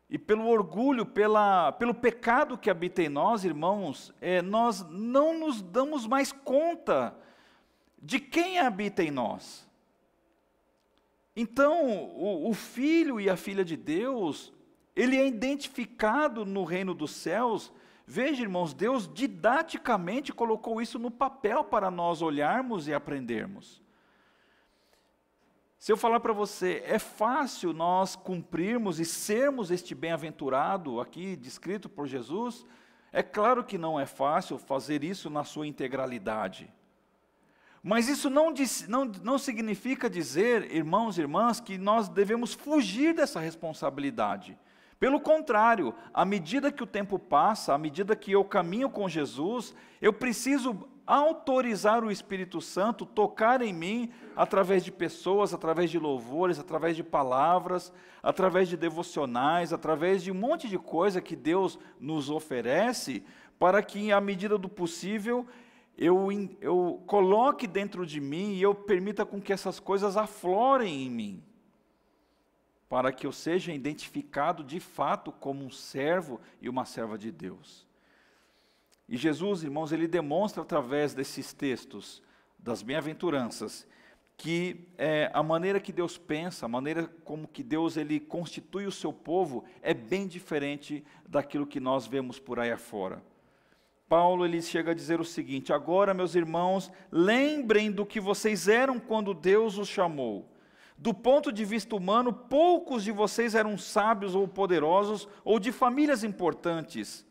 e 0.07 0.19
pelo 0.19 0.45
orgulho, 0.45 1.07
pela, 1.07 1.71
pelo 1.71 1.91
pecado 1.91 2.55
que 2.55 2.69
habita 2.69 3.01
em 3.01 3.09
nós, 3.09 3.43
irmãos, 3.43 4.13
é, 4.21 4.43
nós 4.43 4.87
não 4.91 5.39
nos 5.39 5.59
damos 5.59 6.05
mais 6.05 6.31
conta 6.31 7.17
de 7.99 8.19
quem 8.19 8.59
habita 8.59 9.01
em 9.01 9.09
nós. 9.09 9.67
Então, 11.35 11.87
o, 12.15 12.47
o 12.47 12.53
filho 12.53 13.19
e 13.19 13.27
a 13.27 13.35
filha 13.35 13.65
de 13.65 13.75
Deus, 13.75 14.53
ele 14.95 15.17
é 15.17 15.25
identificado 15.25 16.45
no 16.45 16.63
reino 16.63 16.93
dos 16.93 17.09
céus. 17.09 17.73
Veja, 18.05 18.41
irmãos, 18.41 18.73
Deus 18.73 19.09
didaticamente 19.11 20.33
colocou 20.33 20.81
isso 20.81 20.99
no 20.99 21.09
papel 21.09 21.63
para 21.63 21.89
nós 21.89 22.21
olharmos 22.21 22.87
e 22.87 22.93
aprendermos. 22.93 23.81
Se 25.79 25.91
eu 25.91 25.97
falar 25.97 26.19
para 26.19 26.31
você, 26.31 26.81
é 26.85 26.97
fácil 26.97 27.73
nós 27.73 28.15
cumprirmos 28.15 28.99
e 28.99 29.05
sermos 29.05 29.69
este 29.69 29.93
bem-aventurado 29.93 31.01
aqui 31.01 31.35
descrito 31.35 31.89
por 31.89 32.07
Jesus? 32.07 32.65
É 33.11 33.21
claro 33.21 33.63
que 33.63 33.77
não 33.77 33.99
é 33.99 34.05
fácil 34.05 34.57
fazer 34.57 35.03
isso 35.03 35.29
na 35.29 35.43
sua 35.43 35.67
integralidade. 35.67 36.73
Mas 37.83 38.07
isso 38.07 38.29
não, 38.29 38.53
não, 38.87 39.05
não 39.05 39.37
significa 39.37 40.09
dizer, 40.09 40.73
irmãos 40.73 41.17
e 41.17 41.21
irmãs, 41.21 41.59
que 41.59 41.77
nós 41.77 42.07
devemos 42.07 42.53
fugir 42.53 43.13
dessa 43.13 43.41
responsabilidade. 43.41 44.57
Pelo 45.03 45.19
contrário, 45.19 45.93
à 46.13 46.23
medida 46.23 46.71
que 46.71 46.81
o 46.81 46.87
tempo 46.87 47.19
passa, 47.19 47.73
à 47.73 47.77
medida 47.77 48.15
que 48.15 48.31
eu 48.31 48.41
caminho 48.45 48.89
com 48.89 49.09
Jesus, 49.09 49.75
eu 50.01 50.13
preciso 50.13 50.87
autorizar 51.05 52.05
o 52.05 52.09
Espírito 52.09 52.61
Santo 52.61 53.05
tocar 53.05 53.61
em 53.61 53.73
mim 53.73 54.09
através 54.33 54.81
de 54.81 54.93
pessoas, 54.93 55.53
através 55.53 55.91
de 55.91 55.99
louvores, 55.99 56.57
através 56.57 56.95
de 56.95 57.03
palavras, 57.03 57.91
através 58.23 58.69
de 58.69 58.77
devocionais, 58.77 59.73
através 59.73 60.23
de 60.23 60.31
um 60.31 60.35
monte 60.35 60.69
de 60.69 60.79
coisa 60.79 61.19
que 61.19 61.35
Deus 61.35 61.77
nos 61.99 62.29
oferece, 62.29 63.25
para 63.59 63.83
que, 63.83 64.09
à 64.09 64.21
medida 64.21 64.57
do 64.57 64.69
possível, 64.69 65.45
eu, 65.97 66.29
eu 66.61 67.03
coloque 67.05 67.67
dentro 67.67 68.05
de 68.05 68.21
mim 68.21 68.53
e 68.53 68.61
eu 68.61 68.73
permita 68.73 69.25
com 69.25 69.41
que 69.41 69.51
essas 69.51 69.81
coisas 69.81 70.15
aflorem 70.15 71.05
em 71.05 71.09
mim, 71.09 71.43
para 72.93 73.11
que 73.11 73.25
eu 73.25 73.31
seja 73.31 73.73
identificado 73.73 74.63
de 74.63 74.79
fato 74.79 75.31
como 75.31 75.65
um 75.65 75.71
servo 75.71 76.39
e 76.61 76.69
uma 76.69 76.85
serva 76.85 77.17
de 77.17 77.31
Deus. 77.31 77.87
E 79.09 79.17
Jesus, 79.17 79.63
irmãos, 79.63 79.91
ele 79.91 80.07
demonstra 80.07 80.61
através 80.61 81.11
desses 81.15 81.53
textos 81.53 82.21
das 82.59 82.83
bem-aventuranças 82.83 83.87
que 84.37 84.87
é, 84.95 85.31
a 85.33 85.41
maneira 85.41 85.79
que 85.79 85.91
Deus 85.91 86.19
pensa, 86.19 86.67
a 86.67 86.69
maneira 86.69 87.07
como 87.23 87.47
que 87.47 87.63
Deus 87.63 87.97
ele 87.97 88.19
constitui 88.19 88.85
o 88.85 88.91
seu 88.91 89.11
povo 89.11 89.65
é 89.81 89.95
bem 89.95 90.27
diferente 90.27 91.03
daquilo 91.27 91.65
que 91.65 91.79
nós 91.79 92.05
vemos 92.05 92.37
por 92.37 92.59
aí 92.59 92.71
afora. 92.71 93.23
Paulo 94.07 94.45
ele 94.45 94.61
chega 94.61 94.91
a 94.91 94.93
dizer 94.95 95.19
o 95.19 95.25
seguinte: 95.25 95.73
Agora, 95.73 96.13
meus 96.13 96.35
irmãos, 96.35 96.91
lembrem 97.11 97.91
do 97.91 98.05
que 98.05 98.19
vocês 98.19 98.67
eram 98.67 98.99
quando 98.99 99.33
Deus 99.33 99.79
os 99.79 99.87
chamou. 99.87 100.52
Do 101.03 101.13
ponto 101.13 101.51
de 101.51 101.65
vista 101.65 101.97
humano, 101.97 102.31
poucos 102.31 103.03
de 103.03 103.11
vocês 103.11 103.55
eram 103.55 103.77
sábios 103.77 104.35
ou 104.35 104.47
poderosos 104.47 105.27
ou 105.43 105.59
de 105.59 105.69
famílias 105.69 106.23
importantes. 106.23 107.25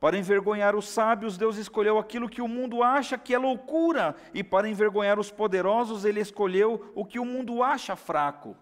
Para 0.00 0.16
envergonhar 0.16 0.74
os 0.74 0.88
sábios, 0.88 1.36
Deus 1.36 1.58
escolheu 1.58 1.98
aquilo 1.98 2.26
que 2.26 2.40
o 2.40 2.48
mundo 2.48 2.82
acha 2.82 3.18
que 3.18 3.34
é 3.34 3.38
loucura, 3.38 4.16
e 4.32 4.42
para 4.42 4.66
envergonhar 4.66 5.18
os 5.18 5.30
poderosos, 5.30 6.06
Ele 6.06 6.20
escolheu 6.20 6.90
o 6.94 7.04
que 7.04 7.18
o 7.18 7.24
mundo 7.26 7.62
acha 7.62 7.94
fraco. 7.94 8.56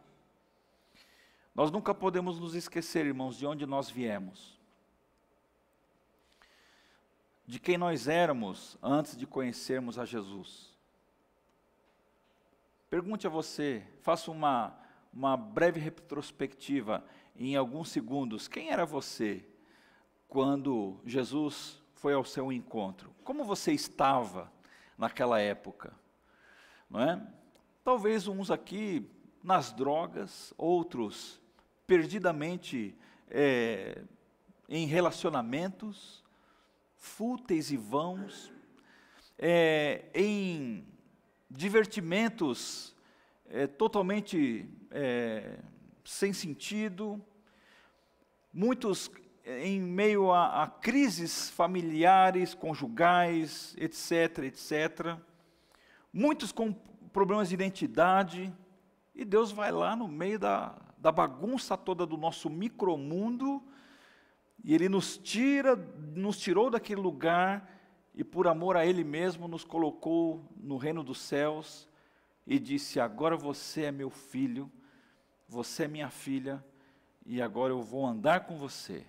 Nós 1.54 1.70
nunca 1.70 1.94
podemos 1.94 2.40
nos 2.40 2.56
esquecer, 2.56 3.06
irmãos, 3.06 3.36
de 3.36 3.46
onde 3.46 3.64
nós 3.66 3.88
viemos, 3.88 4.58
de 7.46 7.60
quem 7.60 7.78
nós 7.78 8.08
éramos 8.08 8.76
antes 8.82 9.16
de 9.16 9.28
conhecermos 9.28 9.96
a 9.96 10.04
Jesus. 10.04 10.69
Pergunte 12.90 13.24
a 13.24 13.30
você, 13.30 13.86
faça 14.02 14.32
uma, 14.32 14.76
uma 15.14 15.36
breve 15.36 15.78
retrospectiva 15.78 17.04
em 17.36 17.54
alguns 17.54 17.88
segundos: 17.88 18.48
quem 18.48 18.70
era 18.70 18.84
você 18.84 19.44
quando 20.26 21.00
Jesus 21.06 21.80
foi 21.94 22.14
ao 22.14 22.24
seu 22.24 22.50
encontro? 22.50 23.14
Como 23.22 23.44
você 23.44 23.70
estava 23.72 24.52
naquela 24.98 25.40
época? 25.40 25.94
Não 26.90 27.00
é? 27.00 27.24
Talvez 27.84 28.26
uns 28.26 28.50
aqui 28.50 29.08
nas 29.40 29.72
drogas, 29.72 30.52
outros 30.58 31.40
perdidamente 31.86 32.92
é, 33.30 34.02
em 34.68 34.86
relacionamentos 34.86 36.24
fúteis 36.96 37.70
e 37.70 37.76
vãos, 37.76 38.52
é, 39.38 40.06
em 40.12 40.89
divertimentos 41.50 42.94
é, 43.48 43.66
totalmente 43.66 44.68
é, 44.90 45.58
sem 46.04 46.32
sentido, 46.32 47.20
muitos 48.52 49.10
em 49.44 49.80
meio 49.80 50.30
a, 50.30 50.62
a 50.62 50.66
crises 50.68 51.50
familiares, 51.50 52.54
conjugais, 52.54 53.74
etc., 53.76 54.44
etc. 54.44 55.18
Muitos 56.12 56.52
com 56.52 56.72
problemas 57.12 57.48
de 57.48 57.54
identidade. 57.54 58.52
E 59.14 59.24
Deus 59.24 59.50
vai 59.50 59.72
lá 59.72 59.96
no 59.96 60.06
meio 60.06 60.38
da, 60.38 60.76
da 60.96 61.10
bagunça 61.10 61.76
toda 61.76 62.06
do 62.06 62.16
nosso 62.16 62.48
micromundo 62.48 63.62
e 64.62 64.74
Ele 64.74 64.88
nos 64.88 65.18
tira, 65.18 65.74
nos 66.14 66.38
tirou 66.38 66.70
daquele 66.70 67.00
lugar 67.00 67.79
e 68.14 68.24
por 68.24 68.48
amor 68.48 68.76
a 68.76 68.84
Ele 68.84 69.04
mesmo 69.04 69.46
nos 69.46 69.64
colocou 69.64 70.42
no 70.56 70.76
reino 70.76 71.02
dos 71.02 71.20
céus 71.20 71.88
e 72.46 72.58
disse: 72.58 72.98
Agora 72.98 73.36
você 73.36 73.84
é 73.84 73.92
meu 73.92 74.10
filho, 74.10 74.70
você 75.48 75.84
é 75.84 75.88
minha 75.88 76.10
filha 76.10 76.64
e 77.24 77.40
agora 77.40 77.72
eu 77.72 77.82
vou 77.82 78.06
andar 78.06 78.46
com 78.46 78.56
você. 78.56 79.04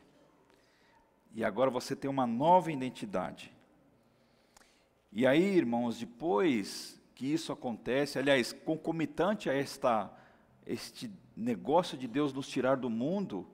E 1.33 1.43
agora 1.43 1.69
você 1.69 1.95
tem 1.95 2.09
uma 2.09 2.27
nova 2.27 2.71
identidade. 2.71 3.51
E 5.11 5.25
aí, 5.25 5.43
irmãos, 5.57 5.97
depois 5.97 7.01
que 7.15 7.25
isso 7.25 7.51
acontece, 7.51 8.19
aliás, 8.19 8.53
concomitante 8.53 9.49
a 9.49 9.53
esta, 9.53 10.11
este 10.65 11.11
negócio 11.35 11.97
de 11.97 12.07
Deus 12.07 12.33
nos 12.33 12.47
tirar 12.47 12.77
do 12.77 12.89
mundo, 12.89 13.47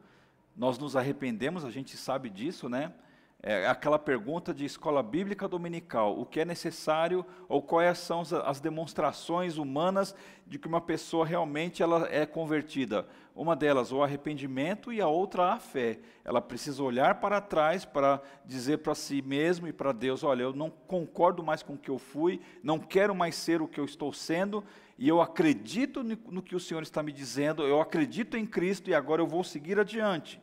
nós 0.56 0.78
nos 0.78 0.96
arrependemos, 0.96 1.64
a 1.64 1.72
gente 1.72 1.96
sabe 1.96 2.30
disso, 2.30 2.68
né? 2.68 2.94
É 3.42 3.68
aquela 3.68 4.00
pergunta 4.00 4.52
de 4.52 4.66
escola 4.66 5.04
bíblica 5.04 5.48
dominical: 5.48 6.20
o 6.20 6.26
que 6.26 6.40
é 6.40 6.46
necessário 6.46 7.24
ou 7.48 7.62
quais 7.62 8.00
são 8.00 8.24
as 8.44 8.60
demonstrações 8.60 9.58
humanas 9.58 10.16
de 10.46 10.58
que 10.58 10.68
uma 10.68 10.82
pessoa 10.82 11.24
realmente 11.24 11.84
ela 11.84 12.08
é 12.12 12.26
convertida? 12.26 13.08
Uma 13.36 13.56
delas, 13.56 13.92
o 13.92 14.02
arrependimento, 14.02 14.92
e 14.92 15.00
a 15.00 15.08
outra, 15.08 15.54
a 15.54 15.60
fé. 15.60 16.00
Ela 16.26 16.42
precisa 16.42 16.82
olhar 16.82 17.20
para 17.20 17.40
trás 17.40 17.86
para 17.86 18.20
dizer 18.44 18.80
para 18.80 18.96
si 18.96 19.22
mesmo 19.22 19.68
e 19.68 19.74
para 19.74 19.92
Deus: 19.92 20.24
olha, 20.24 20.42
eu 20.42 20.54
não 20.54 20.72
concordo 20.72 21.44
mais 21.44 21.62
com 21.62 21.74
o 21.74 21.78
que 21.78 21.92
eu 21.92 22.00
fui, 22.00 22.42
não 22.64 22.80
quero 22.80 23.14
mais 23.14 23.36
ser 23.36 23.62
o 23.62 23.68
que 23.68 23.80
eu 23.80 23.86
estou 23.86 24.12
sendo, 24.12 24.64
e 24.98 25.08
eu 25.08 25.22
acredito 25.22 26.04
no 26.04 26.42
que 26.42 26.56
o 26.56 26.60
Senhor 26.60 26.82
está 26.82 27.04
me 27.04 27.12
dizendo, 27.12 27.62
eu 27.62 27.80
acredito 27.80 28.36
em 28.36 28.48
Cristo 28.48 28.90
e 28.90 28.96
agora 28.96 29.22
eu 29.22 29.28
vou 29.28 29.44
seguir 29.44 29.80
adiante. 29.80 30.42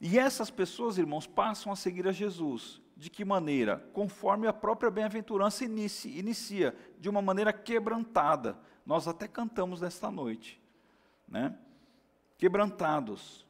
E 0.00 0.18
essas 0.18 0.50
pessoas, 0.50 0.96
irmãos, 0.96 1.26
passam 1.26 1.70
a 1.70 1.76
seguir 1.76 2.08
a 2.08 2.12
Jesus. 2.12 2.80
De 2.96 3.10
que 3.10 3.24
maneira? 3.24 3.78
Conforme 3.92 4.46
a 4.46 4.52
própria 4.52 4.90
bem-aventurança 4.90 5.64
inicia, 5.64 6.18
inicia, 6.18 6.76
de 6.98 7.08
uma 7.08 7.20
maneira 7.20 7.52
quebrantada. 7.52 8.58
Nós 8.84 9.06
até 9.06 9.28
cantamos 9.28 9.80
nesta 9.80 10.10
noite, 10.10 10.60
né? 11.28 11.56
Quebrantados. 12.38 13.46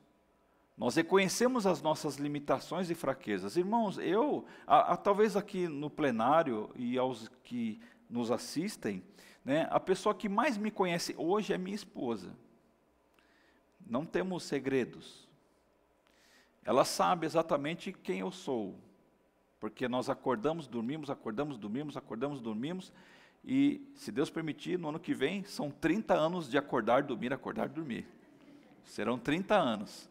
Nós 0.76 0.96
reconhecemos 0.96 1.66
as 1.66 1.82
nossas 1.82 2.16
limitações 2.16 2.90
e 2.90 2.94
fraquezas. 2.94 3.56
Irmãos, 3.56 3.98
eu, 3.98 4.44
a, 4.66 4.94
a, 4.94 4.96
talvez 4.96 5.36
aqui 5.36 5.68
no 5.68 5.90
plenário 5.90 6.70
e 6.74 6.98
aos 6.98 7.28
que 7.44 7.80
nos 8.08 8.30
assistem, 8.30 9.02
né, 9.44 9.68
a 9.70 9.78
pessoa 9.78 10.14
que 10.14 10.28
mais 10.28 10.56
me 10.56 10.70
conhece 10.70 11.14
hoje 11.16 11.52
é 11.52 11.58
minha 11.58 11.76
esposa. 11.76 12.34
Não 13.86 14.04
temos 14.04 14.42
segredos. 14.44 15.29
Ela 16.64 16.84
sabe 16.84 17.26
exatamente 17.26 17.92
quem 17.92 18.20
eu 18.20 18.30
sou, 18.30 18.78
porque 19.58 19.88
nós 19.88 20.08
acordamos, 20.08 20.66
dormimos, 20.66 21.10
acordamos, 21.10 21.58
dormimos, 21.58 21.96
acordamos, 21.96 22.40
dormimos, 22.40 22.92
e 23.44 23.90
se 23.94 24.12
Deus 24.12 24.28
permitir, 24.30 24.78
no 24.78 24.90
ano 24.90 25.00
que 25.00 25.14
vem, 25.14 25.44
são 25.44 25.70
30 25.70 26.14
anos 26.14 26.50
de 26.50 26.58
acordar, 26.58 27.02
dormir, 27.02 27.32
acordar, 27.32 27.68
dormir. 27.68 28.06
Serão 28.84 29.18
30 29.18 29.54
anos. 29.54 30.10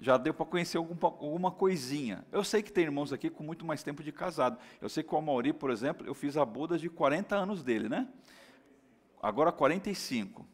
Já 0.00 0.16
deu 0.16 0.34
para 0.34 0.44
conhecer 0.44 0.76
algum, 0.76 0.96
alguma 1.06 1.50
coisinha. 1.50 2.24
Eu 2.30 2.44
sei 2.44 2.62
que 2.62 2.70
tem 2.70 2.84
irmãos 2.84 3.12
aqui 3.12 3.30
com 3.30 3.42
muito 3.42 3.64
mais 3.64 3.82
tempo 3.82 4.02
de 4.02 4.12
casado. 4.12 4.58
Eu 4.80 4.88
sei 4.88 5.02
que 5.02 5.14
o 5.14 5.20
Mauri, 5.20 5.52
por 5.52 5.70
exemplo, 5.70 6.06
eu 6.06 6.14
fiz 6.14 6.36
a 6.36 6.44
boda 6.44 6.76
de 6.76 6.90
40 6.90 7.34
anos 7.34 7.62
dele, 7.62 7.88
né? 7.88 8.08
Agora 9.22 9.50
45. 9.52 10.46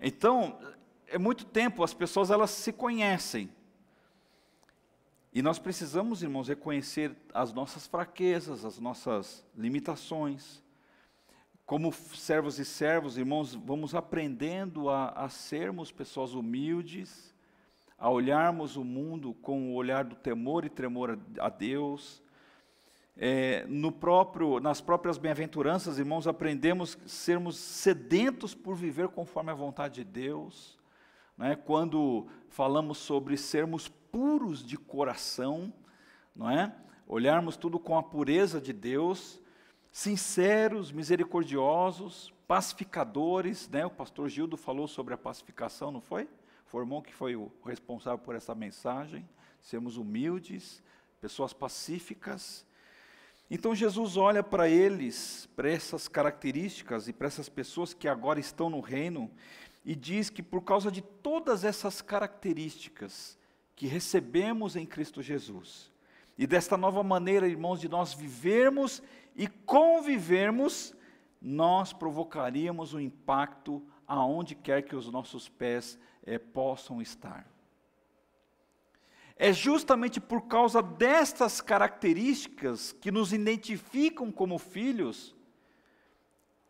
Então, 0.00 0.58
é 1.06 1.16
muito 1.16 1.46
tempo, 1.46 1.82
as 1.82 1.94
pessoas 1.94 2.30
elas 2.30 2.50
se 2.50 2.72
conhecem. 2.72 3.50
E 5.36 5.42
nós 5.42 5.58
precisamos, 5.58 6.22
irmãos, 6.22 6.48
reconhecer 6.48 7.14
as 7.34 7.52
nossas 7.52 7.86
fraquezas, 7.86 8.64
as 8.64 8.78
nossas 8.78 9.44
limitações. 9.54 10.62
Como 11.66 11.92
servos 11.92 12.58
e 12.58 12.64
servos, 12.64 13.18
irmãos, 13.18 13.54
vamos 13.54 13.94
aprendendo 13.94 14.88
a, 14.88 15.10
a 15.10 15.28
sermos 15.28 15.92
pessoas 15.92 16.32
humildes, 16.32 17.34
a 17.98 18.08
olharmos 18.08 18.76
o 18.78 18.82
mundo 18.82 19.34
com 19.42 19.72
o 19.72 19.74
olhar 19.74 20.04
do 20.04 20.16
temor 20.16 20.64
e 20.64 20.70
tremor 20.70 21.18
a, 21.38 21.44
a 21.44 21.48
Deus. 21.50 22.22
É, 23.14 23.66
no 23.68 23.92
próprio, 23.92 24.58
nas 24.58 24.80
próprias 24.80 25.18
bem-aventuranças, 25.18 25.98
irmãos, 25.98 26.26
aprendemos 26.26 26.96
sermos 27.04 27.58
sedentos 27.58 28.54
por 28.54 28.74
viver 28.74 29.08
conforme 29.08 29.50
a 29.50 29.54
vontade 29.54 29.96
de 29.96 30.04
Deus. 30.04 30.75
Né? 31.36 31.56
Quando 31.56 32.26
falamos 32.48 32.98
sobre 32.98 33.36
sermos 33.36 33.88
puros 33.88 34.64
de 34.64 34.76
coração, 34.76 35.72
não 36.34 36.50
é? 36.50 36.74
Olharmos 37.06 37.56
tudo 37.56 37.78
com 37.78 37.96
a 37.96 38.02
pureza 38.02 38.60
de 38.60 38.72
Deus, 38.72 39.40
sinceros, 39.92 40.90
misericordiosos, 40.90 42.32
pacificadores, 42.46 43.68
né? 43.68 43.86
O 43.86 43.90
pastor 43.90 44.28
Gildo 44.28 44.56
falou 44.56 44.88
sobre 44.88 45.14
a 45.14 45.18
pacificação, 45.18 45.90
não 45.90 46.00
foi? 46.00 46.28
Formou 46.66 47.02
que 47.02 47.14
foi 47.14 47.36
o 47.36 47.50
responsável 47.64 48.18
por 48.18 48.34
essa 48.34 48.54
mensagem. 48.54 49.28
Sermos 49.60 49.96
humildes, 49.96 50.82
pessoas 51.20 51.52
pacíficas. 51.52 52.66
Então 53.50 53.74
Jesus 53.74 54.16
olha 54.16 54.42
para 54.42 54.68
eles, 54.68 55.48
para 55.54 55.70
essas 55.70 56.08
características 56.08 57.06
e 57.06 57.12
para 57.12 57.28
essas 57.28 57.48
pessoas 57.48 57.94
que 57.94 58.08
agora 58.08 58.40
estão 58.40 58.68
no 58.68 58.80
reino, 58.80 59.30
e 59.86 59.94
diz 59.94 60.28
que 60.28 60.42
por 60.42 60.62
causa 60.62 60.90
de 60.90 61.00
todas 61.00 61.62
essas 61.62 62.02
características, 62.02 63.38
que 63.76 63.86
recebemos 63.86 64.74
em 64.74 64.84
Cristo 64.84 65.22
Jesus. 65.22 65.92
E 66.36 66.46
desta 66.46 66.76
nova 66.76 67.04
maneira, 67.04 67.46
irmãos, 67.46 67.80
de 67.80 67.88
nós 67.88 68.12
vivermos 68.12 69.00
e 69.36 69.46
convivermos, 69.46 70.92
nós 71.40 71.92
provocaríamos 71.92 72.94
um 72.94 73.00
impacto 73.00 73.86
aonde 74.08 74.56
quer 74.56 74.82
que 74.82 74.96
os 74.96 75.08
nossos 75.10 75.48
pés 75.48 75.98
é, 76.24 76.36
possam 76.36 77.00
estar. 77.00 77.46
É 79.36 79.52
justamente 79.52 80.18
por 80.20 80.42
causa 80.48 80.82
destas 80.82 81.60
características 81.60 82.92
que 82.92 83.12
nos 83.12 83.32
identificam 83.32 84.32
como 84.32 84.58
filhos 84.58 85.36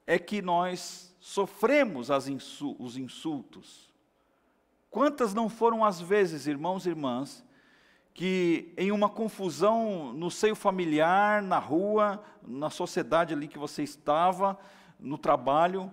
é 0.07 0.19
que 0.19 0.43
nós 0.43 1.16
sofremos 1.27 2.09
insu 2.29 2.77
os 2.79 2.97
insultos. 2.97 3.93
Quantas 4.89 5.35
não 5.35 5.49
foram 5.49 5.85
as 5.85 6.01
vezes, 6.01 6.47
irmãos 6.47 6.87
e 6.87 6.91
irmãs, 6.91 7.45
que 8.15 8.73
em 8.77 8.93
uma 8.93 9.09
confusão 9.09 10.13
no 10.13 10.31
seio 10.31 10.55
familiar, 10.55 11.43
na 11.43 11.59
rua, 11.59 12.23
na 12.47 12.71
sociedade 12.71 13.35
ali 13.35 13.49
que 13.49 13.59
você 13.59 13.83
estava, 13.83 14.57
no 15.01 15.19
trabalho, 15.19 15.91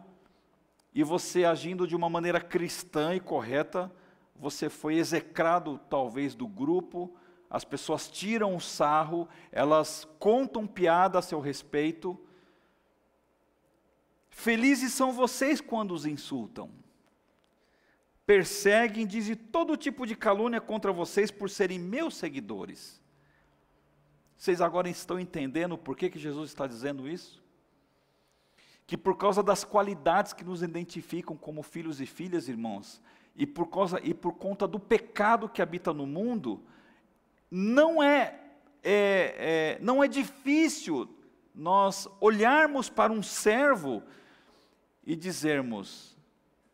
e 0.93 1.03
você 1.03 1.45
agindo 1.45 1.87
de 1.87 1.95
uma 1.95 2.11
maneira 2.11 2.39
cristã 2.39 3.15
e 3.15 3.19
correta, 3.19 3.91
você 4.35 4.69
foi 4.69 4.97
execrado 4.97 5.79
talvez 5.89 6.35
do 6.35 6.47
grupo, 6.47 7.11
as 7.49 7.65
pessoas 7.65 8.07
tiram 8.07 8.55
o 8.55 8.61
sarro, 8.61 9.27
elas 9.51 10.07
contam 10.19 10.67
piada 10.67 11.17
a 11.17 11.23
seu 11.23 11.39
respeito. 11.39 12.19
Felizes 14.33 14.93
são 14.93 15.11
vocês 15.11 15.61
quando 15.61 15.93
os 15.93 16.05
insultam 16.05 16.69
perseguem, 18.25 19.05
dizem 19.05 19.35
todo 19.35 19.77
tipo 19.77 20.05
de 20.05 20.15
calúnia 20.15 20.61
contra 20.61 20.91
vocês 20.91 21.29
por 21.29 21.49
serem 21.49 21.79
meus 21.79 22.15
seguidores. 22.15 23.01
Vocês 24.37 24.61
agora 24.61 24.89
estão 24.89 25.19
entendendo 25.19 25.77
por 25.77 25.95
que, 25.95 26.09
que 26.09 26.19
Jesus 26.19 26.49
está 26.49 26.67
dizendo 26.67 27.07
isso? 27.07 27.41
Que 28.85 28.97
por 28.97 29.17
causa 29.17 29.41
das 29.41 29.63
qualidades 29.63 30.33
que 30.33 30.43
nos 30.43 30.63
identificam 30.63 31.35
como 31.35 31.63
filhos 31.63 32.01
e 32.01 32.05
filhas, 32.05 32.47
irmãos, 32.47 33.01
e 33.35 33.45
por, 33.45 33.67
causa, 33.67 33.99
e 34.03 34.13
por 34.13 34.33
conta 34.33 34.67
do 34.67 34.79
pecado 34.79 35.49
que 35.49 35.61
habita 35.61 35.93
no 35.93 36.05
mundo, 36.05 36.61
não 37.49 38.01
é, 38.01 38.39
é, 38.83 39.77
é 39.77 39.79
não 39.81 40.03
é 40.03 40.07
difícil 40.07 41.09
nós 41.53 42.07
olharmos 42.19 42.89
para 42.89 43.13
um 43.13 43.23
servo 43.23 44.03
e 45.05 45.15
dizermos: 45.15 46.15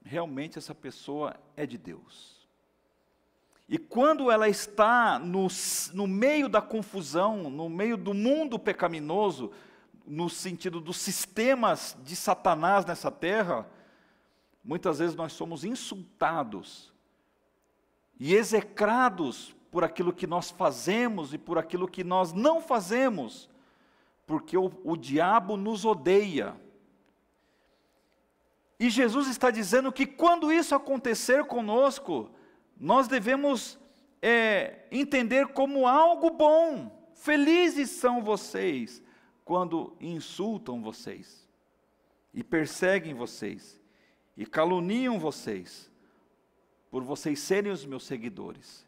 realmente 0.03 0.57
essa 0.57 0.75
pessoa 0.75 1.35
é 1.55 1.65
de 1.65 1.77
Deus. 1.77 2.39
E 3.67 3.77
quando 3.77 4.31
ela 4.31 4.49
está 4.49 5.19
no, 5.19 5.47
no 5.93 6.07
meio 6.07 6.49
da 6.49 6.61
confusão, 6.61 7.49
no 7.51 7.69
meio 7.69 7.95
do 7.95 8.15
mundo 8.15 8.57
pecaminoso, 8.57 9.51
no 10.07 10.27
sentido 10.27 10.81
dos 10.81 10.97
sistemas 10.97 11.95
de 12.03 12.15
Satanás 12.15 12.83
nessa 12.83 13.11
terra, 13.11 13.69
muitas 14.63 14.97
vezes 14.97 15.15
nós 15.15 15.33
somos 15.33 15.63
insultados 15.63 16.91
e 18.19 18.33
execrados 18.33 19.55
por 19.71 19.83
aquilo 19.83 20.11
que 20.11 20.25
nós 20.25 20.49
fazemos 20.49 21.31
e 21.31 21.37
por 21.37 21.59
aquilo 21.59 21.87
que 21.87 22.03
nós 22.03 22.33
não 22.33 22.59
fazemos, 22.59 23.47
porque 24.25 24.57
o, 24.57 24.71
o 24.83 24.97
diabo 24.97 25.55
nos 25.55 25.85
odeia. 25.85 26.55
E 28.79 28.89
Jesus 28.89 29.27
está 29.27 29.51
dizendo 29.51 29.91
que 29.91 30.05
quando 30.05 30.51
isso 30.51 30.73
acontecer 30.73 31.43
conosco, 31.45 32.31
nós 32.79 33.07
devemos 33.09 33.77
é, 34.21 34.85
entender 34.89 35.47
como 35.47 35.85
algo 35.85 36.29
bom. 36.29 37.11
Felizes 37.13 37.89
são 37.89 38.23
vocês 38.23 39.03
quando 39.43 39.97
insultam 39.99 40.81
vocês, 40.81 41.49
e 42.33 42.43
perseguem 42.43 43.13
vocês, 43.13 43.81
e 44.37 44.45
caluniam 44.45 45.19
vocês, 45.19 45.91
por 46.89 47.03
vocês 47.03 47.39
serem 47.39 47.71
os 47.71 47.85
meus 47.85 48.05
seguidores. 48.05 48.87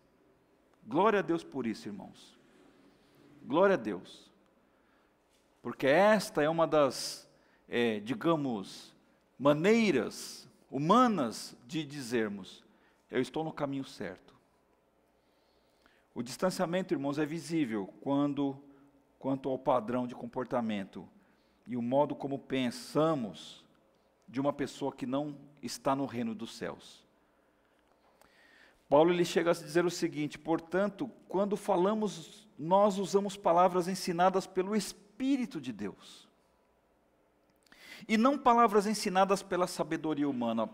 Glória 0.85 1.19
a 1.19 1.21
Deus 1.21 1.43
por 1.43 1.67
isso, 1.67 1.89
irmãos. 1.89 2.39
Glória 3.43 3.73
a 3.73 3.77
Deus. 3.77 4.31
Porque 5.61 5.87
esta 5.87 6.41
é 6.41 6.49
uma 6.49 6.65
das, 6.65 7.27
é, 7.67 7.99
digamos, 7.99 8.90
maneiras 9.41 10.47
humanas 10.69 11.57
de 11.65 11.83
dizermos: 11.83 12.63
eu 13.09 13.19
estou 13.19 13.43
no 13.43 13.51
caminho 13.51 13.83
certo. 13.83 14.35
O 16.13 16.21
distanciamento, 16.21 16.93
irmãos, 16.93 17.17
é 17.17 17.25
visível 17.25 17.91
quando, 18.01 18.55
quanto 19.17 19.49
ao 19.49 19.57
padrão 19.57 20.05
de 20.05 20.13
comportamento 20.13 21.09
e 21.65 21.75
o 21.75 21.81
modo 21.81 22.15
como 22.15 22.37
pensamos 22.37 23.65
de 24.27 24.39
uma 24.39 24.53
pessoa 24.53 24.91
que 24.91 25.07
não 25.07 25.35
está 25.59 25.95
no 25.95 26.05
reino 26.05 26.35
dos 26.35 26.55
céus. 26.55 27.03
Paulo 28.87 29.11
ele 29.11 29.25
chega 29.25 29.49
a 29.49 29.53
dizer 29.55 29.85
o 29.85 29.89
seguinte: 29.89 30.37
portanto, 30.37 31.09
quando 31.27 31.57
falamos, 31.57 32.47
nós 32.59 32.99
usamos 32.99 33.35
palavras 33.35 33.87
ensinadas 33.87 34.45
pelo 34.45 34.75
Espírito 34.75 35.59
de 35.59 35.73
Deus 35.73 36.29
e 38.07 38.17
não 38.17 38.37
palavras 38.37 38.87
ensinadas 38.87 39.41
pela 39.43 39.67
sabedoria 39.67 40.29
humana. 40.29 40.69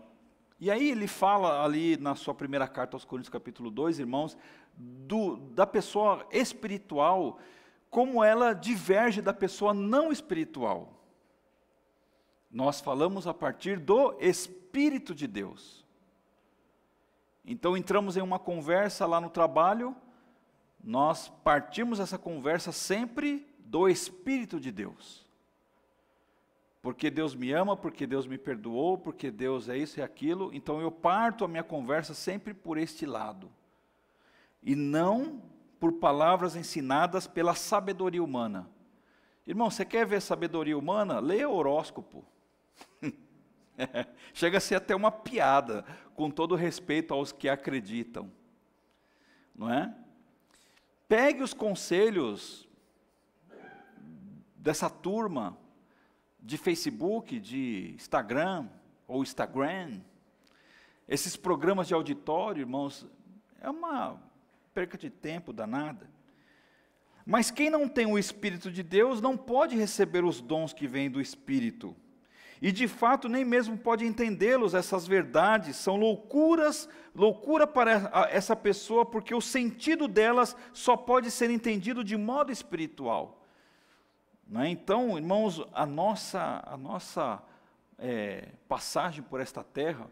E 0.60 0.70
aí 0.70 0.90
ele 0.90 1.06
fala 1.06 1.64
ali 1.64 1.96
na 1.96 2.14
sua 2.14 2.34
primeira 2.34 2.66
carta 2.66 2.96
aos 2.96 3.04
Coríntios, 3.04 3.32
capítulo 3.32 3.70
2, 3.70 4.00
irmãos, 4.00 4.36
do, 4.76 5.36
da 5.36 5.66
pessoa 5.66 6.26
espiritual, 6.32 7.38
como 7.88 8.24
ela 8.24 8.52
diverge 8.52 9.22
da 9.22 9.32
pessoa 9.32 9.72
não 9.72 10.10
espiritual. 10.10 10.94
Nós 12.50 12.80
falamos 12.80 13.26
a 13.26 13.34
partir 13.34 13.78
do 13.78 14.16
Espírito 14.18 15.14
de 15.14 15.26
Deus. 15.26 15.86
Então 17.44 17.76
entramos 17.76 18.16
em 18.16 18.20
uma 18.20 18.38
conversa 18.38 19.06
lá 19.06 19.20
no 19.20 19.30
trabalho, 19.30 19.94
nós 20.82 21.28
partimos 21.44 22.00
essa 22.00 22.18
conversa 22.18 22.72
sempre 22.72 23.46
do 23.58 23.88
Espírito 23.88 24.58
de 24.58 24.72
Deus 24.72 25.27
porque 26.88 27.10
Deus 27.10 27.34
me 27.34 27.52
ama, 27.52 27.76
porque 27.76 28.06
Deus 28.06 28.26
me 28.26 28.38
perdoou, 28.38 28.96
porque 28.96 29.30
Deus 29.30 29.68
é 29.68 29.76
isso 29.76 30.00
e 30.00 30.02
aquilo, 30.02 30.50
então 30.54 30.80
eu 30.80 30.90
parto 30.90 31.44
a 31.44 31.48
minha 31.48 31.62
conversa 31.62 32.14
sempre 32.14 32.54
por 32.54 32.78
este 32.78 33.04
lado. 33.04 33.52
E 34.62 34.74
não 34.74 35.42
por 35.78 35.92
palavras 35.92 36.56
ensinadas 36.56 37.26
pela 37.26 37.54
sabedoria 37.54 38.24
humana. 38.24 38.70
Irmão, 39.46 39.70
você 39.70 39.84
quer 39.84 40.06
ver 40.06 40.22
sabedoria 40.22 40.78
humana? 40.78 41.20
Leia 41.20 41.46
horóscopo. 41.46 42.24
Chega 44.32 44.56
a 44.56 44.60
ser 44.60 44.76
até 44.76 44.96
uma 44.96 45.12
piada, 45.12 45.84
com 46.14 46.30
todo 46.30 46.54
respeito 46.54 47.12
aos 47.12 47.32
que 47.32 47.50
acreditam. 47.50 48.32
Não 49.54 49.70
é? 49.70 49.94
Pegue 51.06 51.42
os 51.42 51.52
conselhos 51.52 52.66
dessa 54.56 54.88
turma 54.88 55.54
de 56.48 56.56
Facebook, 56.56 57.38
de 57.38 57.92
Instagram 57.94 58.66
ou 59.06 59.22
Instagram, 59.22 60.00
esses 61.06 61.36
programas 61.36 61.86
de 61.86 61.92
auditório, 61.92 62.62
irmãos, 62.62 63.06
é 63.60 63.68
uma 63.68 64.18
perca 64.72 64.96
de 64.96 65.10
tempo 65.10 65.52
danada. 65.52 66.08
Mas 67.26 67.50
quem 67.50 67.68
não 67.68 67.86
tem 67.86 68.06
o 68.06 68.18
Espírito 68.18 68.70
de 68.70 68.82
Deus 68.82 69.20
não 69.20 69.36
pode 69.36 69.76
receber 69.76 70.24
os 70.24 70.40
dons 70.40 70.72
que 70.72 70.88
vêm 70.88 71.10
do 71.10 71.20
Espírito. 71.20 71.94
E 72.62 72.72
de 72.72 72.88
fato 72.88 73.28
nem 73.28 73.44
mesmo 73.44 73.76
pode 73.76 74.06
entendê-los, 74.06 74.72
essas 74.72 75.06
verdades 75.06 75.76
são 75.76 75.96
loucuras, 75.96 76.88
loucura 77.14 77.66
para 77.66 78.26
essa 78.32 78.56
pessoa, 78.56 79.04
porque 79.04 79.34
o 79.34 79.40
sentido 79.42 80.08
delas 80.08 80.56
só 80.72 80.96
pode 80.96 81.30
ser 81.30 81.50
entendido 81.50 82.02
de 82.02 82.16
modo 82.16 82.50
espiritual. 82.50 83.37
Né? 84.48 84.70
Então, 84.70 85.18
irmãos, 85.18 85.62
a 85.72 85.84
nossa, 85.84 86.62
a 86.64 86.76
nossa 86.76 87.42
é, 87.98 88.52
passagem 88.66 89.22
por 89.22 89.40
esta 89.40 89.62
terra 89.62 90.10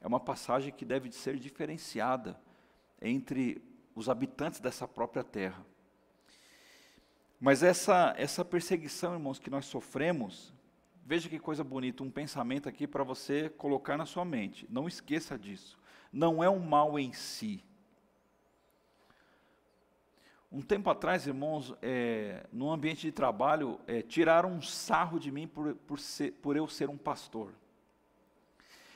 é 0.00 0.06
uma 0.06 0.18
passagem 0.18 0.72
que 0.72 0.84
deve 0.84 1.12
ser 1.12 1.36
diferenciada 1.38 2.38
entre 3.00 3.62
os 3.94 4.08
habitantes 4.08 4.58
dessa 4.58 4.88
própria 4.88 5.22
terra. 5.22 5.64
Mas 7.38 7.62
essa, 7.62 8.14
essa 8.16 8.44
perseguição, 8.44 9.14
irmãos, 9.14 9.38
que 9.38 9.50
nós 9.50 9.66
sofremos, 9.66 10.52
veja 11.04 11.28
que 11.28 11.38
coisa 11.38 11.62
bonita, 11.62 12.02
um 12.02 12.10
pensamento 12.10 12.68
aqui 12.68 12.86
para 12.86 13.04
você 13.04 13.48
colocar 13.48 13.96
na 13.96 14.06
sua 14.06 14.24
mente. 14.24 14.66
Não 14.70 14.88
esqueça 14.88 15.38
disso. 15.38 15.78
Não 16.12 16.42
é 16.42 16.48
um 16.48 16.60
mal 16.60 16.98
em 16.98 17.12
si, 17.12 17.64
um 20.52 20.60
tempo 20.60 20.90
atrás, 20.90 21.26
irmãos, 21.26 21.74
é, 21.80 22.46
no 22.52 22.70
ambiente 22.70 23.00
de 23.00 23.10
trabalho, 23.10 23.80
é, 23.86 24.02
tiraram 24.02 24.50
um 24.50 24.60
sarro 24.60 25.18
de 25.18 25.32
mim 25.32 25.48
por, 25.48 25.74
por, 25.74 25.98
ser, 25.98 26.32
por 26.32 26.56
eu 26.56 26.68
ser 26.68 26.90
um 26.90 26.98
pastor. 26.98 27.54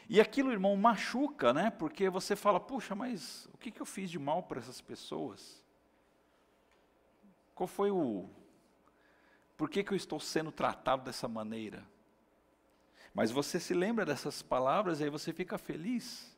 E 0.06 0.20
aquilo, 0.20 0.52
irmão, 0.52 0.76
machuca, 0.76 1.54
né? 1.54 1.70
Porque 1.70 2.10
você 2.10 2.36
fala, 2.36 2.60
puxa, 2.60 2.94
mas 2.94 3.48
o 3.54 3.56
que, 3.56 3.70
que 3.70 3.80
eu 3.80 3.86
fiz 3.86 4.10
de 4.10 4.18
mal 4.18 4.42
para 4.42 4.60
essas 4.60 4.82
pessoas? 4.82 5.64
Qual 7.54 7.66
foi 7.66 7.90
o. 7.90 8.28
Por 9.56 9.70
que, 9.70 9.82
que 9.82 9.92
eu 9.92 9.96
estou 9.96 10.20
sendo 10.20 10.52
tratado 10.52 11.04
dessa 11.04 11.26
maneira? 11.26 11.82
Mas 13.14 13.30
você 13.30 13.58
se 13.58 13.72
lembra 13.72 14.04
dessas 14.04 14.42
palavras 14.42 15.00
e 15.00 15.04
aí 15.04 15.10
você 15.10 15.32
fica 15.32 15.56
feliz. 15.56 16.35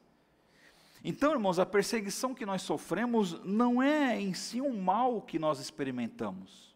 Então, 1.05 1.33
irmãos, 1.33 1.59
a 1.59 1.67
perseguição 1.67 2.35
que 2.35 2.45
nós 2.45 2.63
sofremos 2.63 3.43
não 3.45 3.83
é 3.83 4.21
em 4.21 4.35
si 4.35 4.61
um 4.61 4.81
mal 4.81 5.23
que 5.23 5.39
nós 5.39 5.61
experimentamos. 5.61 6.75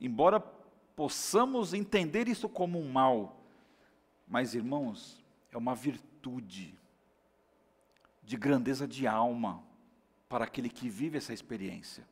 Embora 0.00 0.40
possamos 0.40 1.74
entender 1.74 2.26
isso 2.28 2.48
como 2.48 2.78
um 2.78 2.90
mal, 2.90 3.42
Mas, 4.26 4.54
irmãos, 4.54 5.24
é 5.52 5.56
uma 5.56 5.74
virtude 5.74 6.76
de 8.22 8.36
grandeza 8.36 8.88
de 8.88 9.06
alma 9.06 9.62
para 10.28 10.44
aquele 10.44 10.68
que 10.68 10.88
vive 10.88 11.16
essa 11.16 11.32
experiência. 11.32 12.04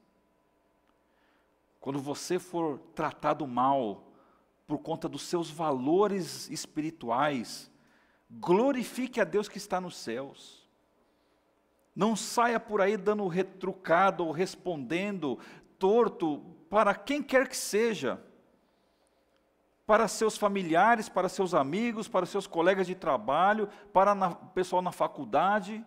Quando 1.81 1.99
você 1.99 2.39
for 2.39 2.79
tratado 2.95 3.47
mal 3.47 4.13
por 4.67 4.79
conta 4.79 5.09
dos 5.09 5.23
seus 5.23 5.51
valores 5.51 6.49
espirituais, 6.49 7.71
glorifique 8.31 9.21
a 9.21 9.25
Deus 9.25 9.49
que 9.49 9.59
está 9.59 9.81
nos 9.81 9.97
céus. 9.97 10.64
Não 11.95 12.17
saia 12.17 12.59
por 12.59 12.81
aí 12.81 12.97
dando 12.97 13.27
retrucado 13.29 14.27
ou 14.27 14.33
respondendo 14.33 15.39
torto 15.79 16.39
para 16.69 16.95
quem 16.95 17.23
quer 17.23 17.49
que 17.49 17.57
seja. 17.57 18.21
Para 19.87 20.09
seus 20.09 20.37
familiares, 20.37 21.09
para 21.09 21.29
seus 21.29 21.55
amigos, 21.55 22.09
para 22.09 22.27
seus 22.27 22.47
colegas 22.47 22.87
de 22.87 22.95
trabalho, 22.95 23.69
para 23.93 24.15
o 24.15 24.47
pessoal 24.49 24.83
na 24.83 24.91
faculdade. 24.93 25.85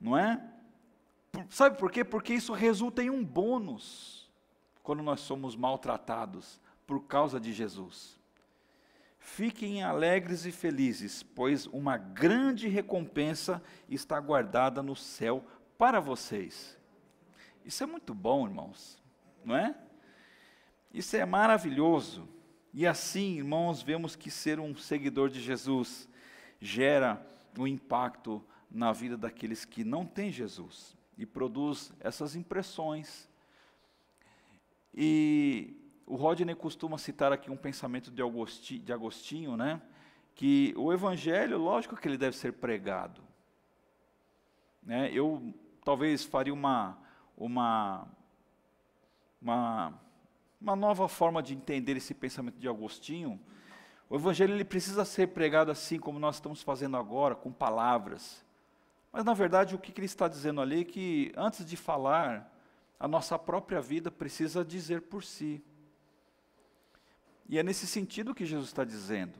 Não 0.00 0.16
é? 0.16 0.42
Sabe 1.48 1.78
por 1.78 1.90
quê? 1.90 2.04
Porque 2.04 2.34
isso 2.34 2.52
resulta 2.52 3.02
em 3.02 3.10
um 3.10 3.24
bônus 3.24 4.30
quando 4.82 5.02
nós 5.02 5.20
somos 5.20 5.54
maltratados 5.54 6.60
por 6.86 7.04
causa 7.04 7.38
de 7.38 7.52
Jesus. 7.52 8.19
Fiquem 9.34 9.82
alegres 9.82 10.44
e 10.44 10.50
felizes, 10.50 11.22
pois 11.22 11.64
uma 11.66 11.96
grande 11.96 12.66
recompensa 12.66 13.62
está 13.88 14.18
guardada 14.18 14.82
no 14.82 14.96
céu 14.96 15.44
para 15.78 16.00
vocês. 16.00 16.76
Isso 17.64 17.82
é 17.84 17.86
muito 17.86 18.12
bom, 18.12 18.46
irmãos, 18.46 19.00
não 19.44 19.56
é? 19.56 19.74
Isso 20.92 21.16
é 21.16 21.24
maravilhoso. 21.24 22.28
E 22.74 22.84
assim, 22.84 23.36
irmãos, 23.38 23.80
vemos 23.80 24.16
que 24.16 24.32
ser 24.32 24.58
um 24.58 24.74
seguidor 24.74 25.30
de 25.30 25.40
Jesus 25.40 26.08
gera 26.60 27.24
um 27.56 27.68
impacto 27.68 28.44
na 28.68 28.92
vida 28.92 29.16
daqueles 29.16 29.64
que 29.64 29.84
não 29.84 30.04
têm 30.04 30.32
Jesus 30.32 30.96
e 31.16 31.24
produz 31.24 31.92
essas 32.00 32.34
impressões. 32.34 33.28
E 34.92 35.79
o 36.10 36.16
Rodney 36.16 36.56
costuma 36.56 36.98
citar 36.98 37.32
aqui 37.32 37.52
um 37.52 37.56
pensamento 37.56 38.10
de 38.10 38.20
Agostinho, 38.20 38.82
de 38.82 38.92
Agostinho, 38.92 39.56
né? 39.56 39.80
Que 40.34 40.74
o 40.76 40.92
evangelho, 40.92 41.56
lógico 41.56 41.94
que 41.94 42.08
ele 42.08 42.18
deve 42.18 42.36
ser 42.36 42.54
pregado. 42.54 43.22
Né? 44.82 45.08
Eu 45.12 45.54
talvez 45.84 46.24
faria 46.24 46.52
uma, 46.52 46.98
uma, 47.36 48.08
uma, 49.40 49.94
uma 50.60 50.74
nova 50.74 51.06
forma 51.06 51.40
de 51.40 51.54
entender 51.54 51.96
esse 51.96 52.12
pensamento 52.12 52.58
de 52.58 52.68
Agostinho. 52.68 53.38
O 54.08 54.16
evangelho 54.16 54.52
ele 54.52 54.64
precisa 54.64 55.04
ser 55.04 55.28
pregado 55.28 55.70
assim 55.70 56.00
como 56.00 56.18
nós 56.18 56.36
estamos 56.36 56.60
fazendo 56.60 56.96
agora, 56.96 57.36
com 57.36 57.52
palavras. 57.52 58.44
Mas 59.12 59.24
na 59.24 59.32
verdade 59.32 59.76
o 59.76 59.78
que, 59.78 59.92
que 59.92 60.00
ele 60.00 60.06
está 60.06 60.26
dizendo 60.26 60.60
ali 60.60 60.80
é 60.80 60.84
que 60.84 61.32
antes 61.36 61.64
de 61.64 61.76
falar, 61.76 62.52
a 62.98 63.06
nossa 63.06 63.38
própria 63.38 63.80
vida 63.80 64.10
precisa 64.10 64.64
dizer 64.64 65.02
por 65.02 65.22
si. 65.22 65.62
E 67.50 67.58
é 67.58 67.64
nesse 67.64 67.84
sentido 67.84 68.32
que 68.32 68.46
Jesus 68.46 68.68
está 68.68 68.84
dizendo. 68.84 69.36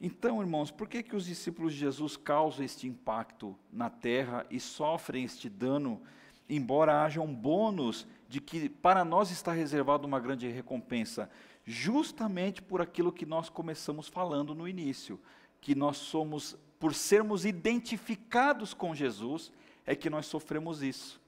Então, 0.00 0.40
irmãos, 0.40 0.72
por 0.72 0.88
que, 0.88 1.00
que 1.00 1.14
os 1.14 1.26
discípulos 1.26 1.72
de 1.72 1.78
Jesus 1.78 2.16
causam 2.16 2.64
este 2.64 2.88
impacto 2.88 3.56
na 3.72 3.88
terra 3.88 4.44
e 4.50 4.58
sofrem 4.58 5.22
este 5.22 5.48
dano, 5.48 6.02
embora 6.48 7.04
haja 7.04 7.20
um 7.20 7.32
bônus 7.32 8.04
de 8.28 8.40
que 8.40 8.68
para 8.68 9.04
nós 9.04 9.30
está 9.30 9.52
reservada 9.52 10.04
uma 10.04 10.18
grande 10.18 10.48
recompensa? 10.48 11.30
Justamente 11.64 12.60
por 12.60 12.82
aquilo 12.82 13.12
que 13.12 13.24
nós 13.24 13.48
começamos 13.48 14.08
falando 14.08 14.52
no 14.52 14.66
início, 14.66 15.20
que 15.60 15.76
nós 15.76 15.98
somos, 15.98 16.58
por 16.80 16.94
sermos 16.94 17.44
identificados 17.44 18.74
com 18.74 18.92
Jesus, 18.92 19.52
é 19.86 19.94
que 19.94 20.10
nós 20.10 20.26
sofremos 20.26 20.82
isso. 20.82 21.20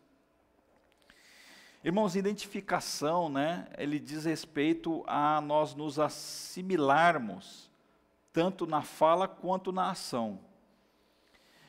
Irmãos, 1.84 2.14
identificação, 2.14 3.28
né, 3.28 3.66
ele 3.76 3.98
diz 3.98 4.24
respeito 4.24 5.02
a 5.04 5.40
nós 5.40 5.74
nos 5.74 5.98
assimilarmos, 5.98 7.68
tanto 8.32 8.68
na 8.68 8.82
fala 8.82 9.26
quanto 9.26 9.72
na 9.72 9.90
ação. 9.90 10.38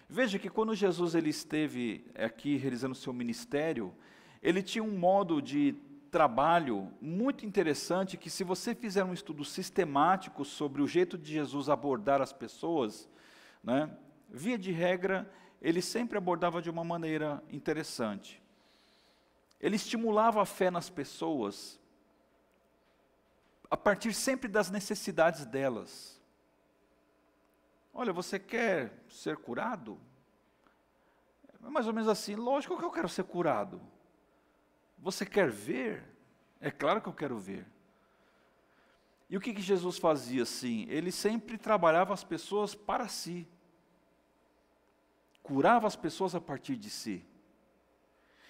Veja 0.08 0.38
que 0.38 0.52
quando 0.52 0.76
Jesus 0.76 1.16
ele 1.16 1.32
esteve 1.32 2.06
aqui 2.14 2.58
realizando 2.58 2.94
seu 2.94 3.12
ministério, 3.12 3.92
ele 4.40 4.62
tinha 4.62 4.84
um 4.84 4.96
modo 4.96 5.42
de 5.42 5.76
trabalho 6.12 6.94
muito 7.02 7.44
interessante 7.44 8.16
que 8.16 8.30
se 8.30 8.44
você 8.44 8.76
fizer 8.76 9.04
um 9.04 9.14
estudo 9.14 9.44
sistemático 9.44 10.46
sobre 10.46 10.84
o 10.84 10.88
jeito 10.88 11.18
de 11.18 11.34
Jesus 11.34 11.70
abordar 11.70 12.22
as 12.22 12.32
pessoas, 12.32 13.10
né, 13.64 13.90
via 14.30 14.60
de 14.60 14.72
regra, 14.72 15.28
ele 15.60 15.82
sempre 15.82 16.20
abordava 16.20 16.62
de 16.62 16.70
uma 16.70 16.84
maneira 16.84 17.44
interessante. 17.50 18.43
Ele 19.64 19.78
estimulava 19.78 20.42
a 20.42 20.46
fé 20.46 20.70
nas 20.70 20.90
pessoas 20.90 21.80
a 23.72 23.78
partir 23.78 24.14
sempre 24.14 24.50
das 24.50 24.70
necessidades 24.70 25.46
delas. 25.46 26.22
Olha, 27.94 28.12
você 28.12 28.38
quer 28.38 28.92
ser 29.08 29.38
curado? 29.38 29.98
É 31.66 31.70
mais 31.70 31.88
ou 31.88 31.94
menos 31.94 32.10
assim, 32.10 32.36
lógico 32.36 32.78
que 32.78 32.84
eu 32.84 32.92
quero 32.92 33.08
ser 33.08 33.24
curado. 33.24 33.82
Você 34.98 35.26
quer 35.26 35.50
ver? 35.50 36.04
É 36.60 36.70
claro 36.70 37.02
que 37.02 37.08
eu 37.08 37.14
quero 37.14 37.40
ver. 37.40 37.66
E 39.30 39.38
o 39.38 39.40
que, 39.40 39.54
que 39.54 39.62
Jesus 39.62 39.98
fazia 39.98 40.44
assim? 40.44 40.86
Ele 40.90 41.10
sempre 41.10 41.58
trabalhava 41.58 42.14
as 42.14 42.24
pessoas 42.24 42.76
para 42.76 43.08
si, 43.08 43.48
curava 45.42 45.88
as 45.88 45.96
pessoas 45.96 46.36
a 46.36 46.42
partir 46.42 46.76
de 46.76 46.90
si. 46.90 47.26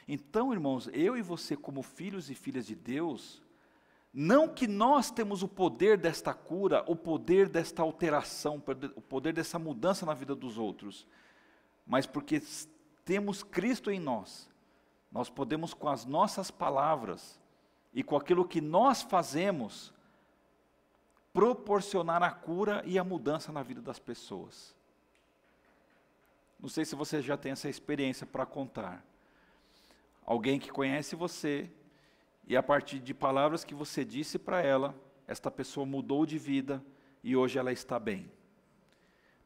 Então, 0.07 0.51
irmãos, 0.51 0.89
eu 0.93 1.17
e 1.17 1.21
você, 1.21 1.55
como 1.55 1.81
filhos 1.81 2.29
e 2.29 2.35
filhas 2.35 2.65
de 2.65 2.75
Deus, 2.75 3.41
não 4.13 4.47
que 4.47 4.67
nós 4.67 5.09
temos 5.09 5.41
o 5.41 5.47
poder 5.47 5.97
desta 5.97 6.33
cura, 6.33 6.83
o 6.87 6.95
poder 6.95 7.49
desta 7.49 7.81
alteração, 7.81 8.61
o 8.95 9.01
poder 9.01 9.33
dessa 9.33 9.57
mudança 9.57 10.05
na 10.05 10.13
vida 10.13 10.35
dos 10.35 10.57
outros, 10.57 11.07
mas 11.85 12.05
porque 12.05 12.41
temos 13.03 13.41
Cristo 13.41 13.89
em 13.89 13.99
nós, 13.99 14.49
nós 15.11 15.29
podemos 15.29 15.73
com 15.73 15.87
as 15.87 16.05
nossas 16.05 16.51
palavras 16.51 17.39
e 17.93 18.03
com 18.03 18.15
aquilo 18.15 18.47
que 18.47 18.61
nós 18.61 19.01
fazemos, 19.01 19.93
proporcionar 21.31 22.21
a 22.21 22.29
cura 22.29 22.83
e 22.85 22.99
a 22.99 23.03
mudança 23.03 23.51
na 23.51 23.63
vida 23.63 23.81
das 23.81 23.97
pessoas. 23.97 24.75
Não 26.59 26.69
sei 26.69 26.85
se 26.85 26.95
você 26.95 27.21
já 27.21 27.35
tem 27.35 27.51
essa 27.51 27.67
experiência 27.67 28.25
para 28.25 28.45
contar 28.45 29.03
alguém 30.25 30.59
que 30.59 30.71
conhece 30.71 31.15
você, 31.15 31.69
e 32.47 32.57
a 32.57 32.63
partir 32.63 32.99
de 32.99 33.13
palavras 33.13 33.63
que 33.63 33.73
você 33.73 34.03
disse 34.03 34.37
para 34.37 34.61
ela, 34.61 34.93
esta 35.27 35.49
pessoa 35.49 35.85
mudou 35.85 36.25
de 36.25 36.37
vida 36.37 36.83
e 37.23 37.35
hoje 37.35 37.57
ela 37.57 37.71
está 37.71 37.97
bem. 37.97 38.29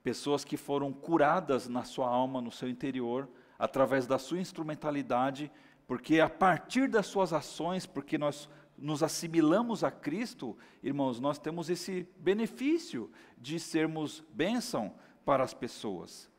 Pessoas 0.04 0.44
que 0.44 0.58
foram 0.58 0.92
curadas 0.92 1.68
na 1.68 1.84
sua 1.84 2.08
alma, 2.08 2.42
no 2.42 2.52
seu 2.52 2.68
interior, 2.68 3.30
através 3.60 4.08
da 4.08 4.18
sua 4.18 4.40
instrumentalidade, 4.40 5.52
porque 5.86 6.20
a 6.20 6.30
partir 6.30 6.88
das 6.88 7.06
suas 7.06 7.34
ações, 7.34 7.86
porque 7.86 8.18
nós 8.18 8.50
nos 8.78 9.02
assimilamos 9.02 9.84
a 9.84 9.90
Cristo, 9.90 10.58
irmãos, 10.84 11.20
nós 11.20 11.40
temos 11.40 11.70
esse 11.70 12.08
benefício 12.18 13.12
de 13.38 13.60
sermos 13.60 14.24
bênção 14.32 14.94
para 15.26 15.44
as 15.44 15.54
pessoas. 15.54 16.30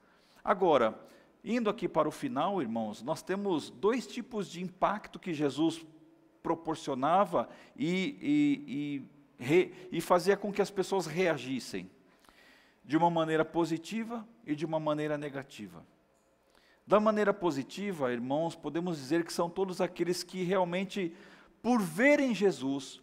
Agora, 0.44 0.98
Indo 1.44 1.70
aqui 1.70 1.88
para 1.88 2.08
o 2.08 2.12
final, 2.12 2.60
irmãos, 2.60 3.02
nós 3.02 3.22
temos 3.22 3.70
dois 3.70 4.06
tipos 4.06 4.50
de 4.50 4.62
impacto 4.62 5.18
que 5.18 5.32
Jesus 5.32 5.84
proporcionava 6.42 7.48
e, 7.76 8.16
e, 8.20 8.64
e, 9.38 9.44
re, 9.44 9.74
e 9.92 10.00
fazia 10.00 10.36
com 10.36 10.52
que 10.52 10.62
as 10.62 10.70
pessoas 10.70 11.06
reagissem, 11.06 11.90
de 12.84 12.96
uma 12.96 13.10
maneira 13.10 13.44
positiva 13.44 14.26
e 14.46 14.54
de 14.54 14.64
uma 14.64 14.80
maneira 14.80 15.18
negativa. 15.18 15.84
Da 16.86 16.98
maneira 16.98 17.34
positiva, 17.34 18.10
irmãos, 18.10 18.56
podemos 18.56 18.96
dizer 18.96 19.22
que 19.24 19.32
são 19.32 19.50
todos 19.50 19.80
aqueles 19.80 20.22
que 20.22 20.42
realmente, 20.42 21.14
por 21.62 21.82
verem 21.82 22.34
Jesus, 22.34 23.02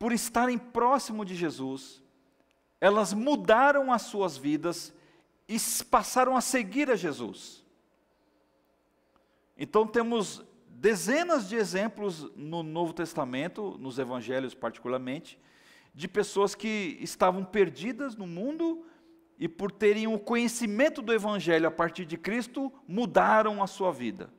por 0.00 0.10
estarem 0.10 0.58
próximo 0.58 1.24
de 1.24 1.36
Jesus, 1.36 2.02
elas 2.80 3.14
mudaram 3.14 3.92
as 3.92 4.02
suas 4.02 4.36
vidas 4.36 4.92
e 5.52 5.84
passaram 5.84 6.34
a 6.34 6.40
seguir 6.40 6.90
a 6.90 6.96
Jesus. 6.96 7.62
Então 9.54 9.86
temos 9.86 10.42
dezenas 10.66 11.46
de 11.46 11.56
exemplos 11.56 12.30
no 12.34 12.62
Novo 12.62 12.94
Testamento, 12.94 13.76
nos 13.78 13.98
evangelhos 13.98 14.54
particularmente, 14.54 15.38
de 15.94 16.08
pessoas 16.08 16.54
que 16.54 16.96
estavam 17.02 17.44
perdidas 17.44 18.16
no 18.16 18.26
mundo 18.26 18.86
e 19.38 19.46
por 19.46 19.70
terem 19.70 20.06
o 20.06 20.18
conhecimento 20.18 21.02
do 21.02 21.12
evangelho 21.12 21.68
a 21.68 21.70
partir 21.70 22.06
de 22.06 22.16
Cristo, 22.16 22.72
mudaram 22.88 23.62
a 23.62 23.66
sua 23.66 23.92
vida. 23.92 24.32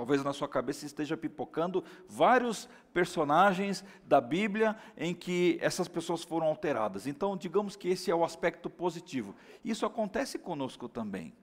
Talvez 0.00 0.24
na 0.24 0.32
sua 0.32 0.48
cabeça 0.48 0.86
esteja 0.86 1.14
pipocando 1.14 1.84
vários 2.08 2.66
personagens 2.90 3.84
da 4.02 4.18
Bíblia 4.18 4.74
em 4.96 5.14
que 5.14 5.58
essas 5.60 5.88
pessoas 5.88 6.24
foram 6.24 6.46
alteradas. 6.46 7.06
Então, 7.06 7.36
digamos 7.36 7.76
que 7.76 7.86
esse 7.86 8.10
é 8.10 8.14
o 8.14 8.24
aspecto 8.24 8.70
positivo. 8.70 9.36
Isso 9.62 9.84
acontece 9.84 10.38
conosco 10.38 10.88
também. 10.88 11.34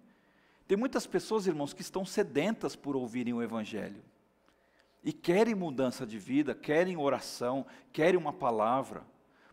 Tem 0.67 0.75
muitas 0.75 1.05
pessoas, 1.05 1.45
irmãos, 1.45 1.71
que 1.71 1.83
estão 1.83 2.03
sedentas 2.03 2.75
por 2.75 2.95
ouvirem 2.95 3.31
o 3.31 3.43
Evangelho. 3.43 4.01
E 5.03 5.13
querem 5.13 5.53
mudança 5.53 6.03
de 6.03 6.17
vida, 6.17 6.55
querem 6.55 6.97
oração, 6.97 7.63
querem 7.93 8.19
uma 8.19 8.33
palavra. 8.33 9.03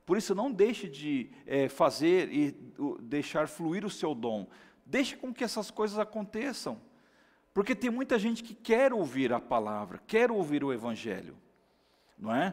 Por 0.07 0.17
isso, 0.17 0.35
não 0.35 0.51
deixe 0.51 0.88
de 0.88 1.31
é, 1.47 1.69
fazer 1.69 2.33
e 2.33 2.57
deixar 3.03 3.49
fluir 3.49 3.85
o 3.85 3.90
seu 3.90 4.14
dom. 4.14 4.47
Deixe 4.87 5.14
com 5.14 5.31
que 5.31 5.45
essas 5.45 5.71
coisas 5.71 5.99
aconteçam. 5.99 6.81
Porque 7.55 7.77
tem 7.77 7.88
muita 7.88 8.19
gente 8.19 8.43
que 8.43 8.53
quer 8.53 8.93
ouvir 8.93 9.33
a 9.33 9.40
palavra, 9.40 10.03
quer 10.09 10.33
ouvir 10.33 10.64
o 10.64 10.73
Evangelho, 10.73 11.37
não 12.19 12.35
é? 12.35 12.53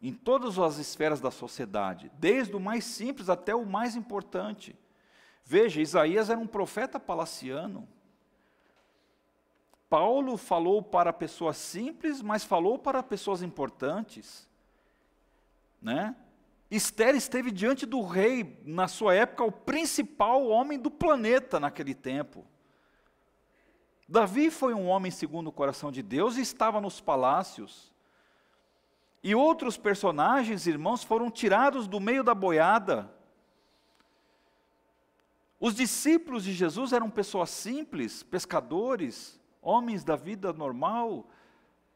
Em 0.00 0.12
todas 0.14 0.58
as 0.58 0.78
esferas 0.78 1.20
da 1.20 1.30
sociedade, 1.30 2.10
desde 2.18 2.56
o 2.56 2.58
mais 2.58 2.84
simples 2.84 3.28
até 3.28 3.54
o 3.54 3.66
mais 3.66 3.94
importante. 3.94 4.74
Veja, 5.44 5.82
Isaías 5.82 6.30
era 6.30 6.40
um 6.40 6.46
profeta 6.46 6.98
palaciano. 6.98 7.86
Paulo 9.88 10.38
falou 10.38 10.82
para 10.82 11.12
pessoas 11.12 11.58
simples, 11.58 12.22
mas 12.22 12.42
falou 12.42 12.78
para 12.78 13.02
pessoas 13.02 13.42
importantes. 13.42 14.48
Né? 15.80 16.16
Esther 16.70 17.14
esteve 17.14 17.50
diante 17.50 17.84
do 17.84 18.00
rei, 18.00 18.58
na 18.64 18.88
sua 18.88 19.14
época, 19.14 19.44
o 19.44 19.52
principal 19.52 20.46
homem 20.46 20.78
do 20.78 20.90
planeta 20.90 21.60
naquele 21.60 21.94
tempo. 21.94 22.46
Davi 24.12 24.50
foi 24.50 24.74
um 24.74 24.88
homem 24.88 25.10
segundo 25.10 25.46
o 25.46 25.52
coração 25.52 25.90
de 25.90 26.02
Deus 26.02 26.36
e 26.36 26.42
estava 26.42 26.82
nos 26.82 27.00
palácios. 27.00 27.90
E 29.24 29.34
outros 29.34 29.78
personagens, 29.78 30.66
irmãos, 30.66 31.02
foram 31.02 31.30
tirados 31.30 31.88
do 31.88 31.98
meio 31.98 32.22
da 32.22 32.34
boiada. 32.34 33.10
Os 35.58 35.74
discípulos 35.74 36.44
de 36.44 36.52
Jesus 36.52 36.92
eram 36.92 37.08
pessoas 37.08 37.48
simples, 37.48 38.22
pescadores, 38.22 39.40
homens 39.62 40.04
da 40.04 40.14
vida 40.14 40.52
normal, 40.52 41.26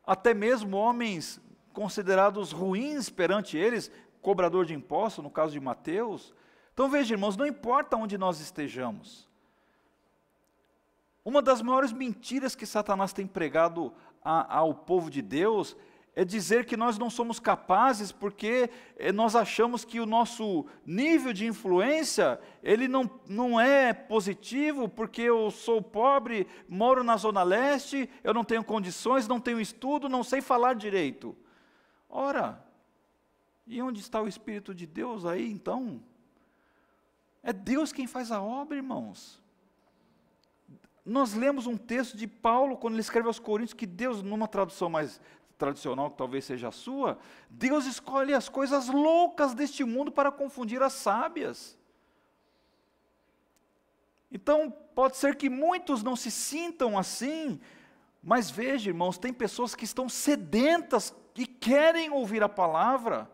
até 0.07 0.33
mesmo 0.33 0.79
homens 0.79 1.39
considerados 1.75 2.51
ruins 2.51 3.11
perante 3.11 3.59
eles, 3.59 3.91
cobrador 4.23 4.65
de 4.65 4.73
impostos, 4.73 5.23
no 5.23 5.31
caso 5.31 5.53
de 5.53 5.61
Mateus. 5.61 6.33
Então 6.73 6.89
veja, 6.89 7.13
irmãos, 7.13 7.37
não 7.37 7.47
importa 7.47 7.95
onde 7.95 8.17
nós 8.17 8.41
estejamos, 8.41 9.29
uma 11.27 11.43
das 11.43 11.61
maiores 11.61 11.93
mentiras 11.93 12.55
que 12.55 12.65
Satanás 12.65 13.13
tem 13.13 13.27
pregado 13.27 13.93
a, 14.23 14.59
ao 14.59 14.73
povo 14.73 15.11
de 15.11 15.21
Deus 15.21 15.77
é 16.15 16.25
dizer 16.25 16.65
que 16.65 16.77
nós 16.77 16.97
não 16.99 17.11
somos 17.11 17.41
capazes 17.41 18.13
porque 18.13 18.71
eh, 18.97 19.11
nós 19.11 19.35
achamos 19.35 19.85
que 19.85 19.99
o 19.99 20.07
nosso 20.07 20.65
nível 20.87 21.33
de 21.33 21.45
influência, 21.45 22.41
ele 22.63 22.87
não, 22.87 23.11
não 23.29 23.61
é 23.61 23.93
positivo 23.93 24.89
porque 24.89 25.21
eu 25.23 25.51
sou 25.51 25.83
pobre, 25.83 26.47
moro 26.69 27.03
na 27.03 27.17
zona 27.17 27.43
leste, 27.43 28.09
eu 28.23 28.33
não 28.33 28.45
tenho 28.45 28.63
condições, 28.63 29.27
não 29.27 29.41
tenho 29.41 29.61
estudo, 29.61 30.09
não 30.09 30.23
sei 30.23 30.41
falar 30.41 30.77
direito. 30.77 31.37
Ora, 32.09 32.65
e 33.67 33.83
onde 33.83 33.99
está 33.99 34.23
o 34.23 34.29
Espírito 34.29 34.73
de 34.73 34.87
Deus 34.87 35.27
aí 35.27 35.51
então? 35.51 36.01
É 37.43 37.53
Deus 37.53 37.93
quem 37.93 38.07
faz 38.07 38.31
a 38.31 38.41
obra, 38.41 38.77
irmãos. 38.77 39.45
Nós 41.07 41.35
lemos 41.35 41.69
um 41.69 41.77
texto 41.77 42.17
de 42.17 42.27
Paulo, 42.27 42.77
quando 42.77 42.95
ele 42.95 43.01
escreve 43.01 43.29
aos 43.29 43.39
Coríntios, 43.39 43.75
que 43.75 43.87
Deus, 43.87 44.23
numa 44.23 44.49
tradução 44.49 44.91
mais 44.91 45.21
tradicional, 45.57 46.11
que 46.11 46.19
talvez 46.19 46.45
seja 46.45 46.67
a 46.67 46.73
sua, 46.73 47.17
Deus 47.49 47.87
escolhe 47.87 48.35
as 48.35 48.49
coisas 48.49 48.89
loucas 48.89 49.55
deste 49.55 49.85
mundo 49.85 50.11
para 50.11 50.33
confundir 50.33 50.83
as 50.83 50.95
sábias. 50.95 51.79
Então, 54.33 54.69
pode 54.97 55.17
ser 55.17 55.37
que 55.37 55.49
muitos 55.49 56.03
não 56.03 56.17
se 56.17 56.29
sintam 56.29 56.99
assim, 56.99 57.61
mas 58.21 58.51
veja, 58.51 58.91
irmãos, 58.91 59.17
tem 59.17 59.33
pessoas 59.33 59.77
que 59.77 59.85
estão 59.85 60.09
sedentas 60.09 61.15
e 61.37 61.47
querem 61.47 62.11
ouvir 62.11 62.43
a 62.43 62.49
palavra. 62.49 63.31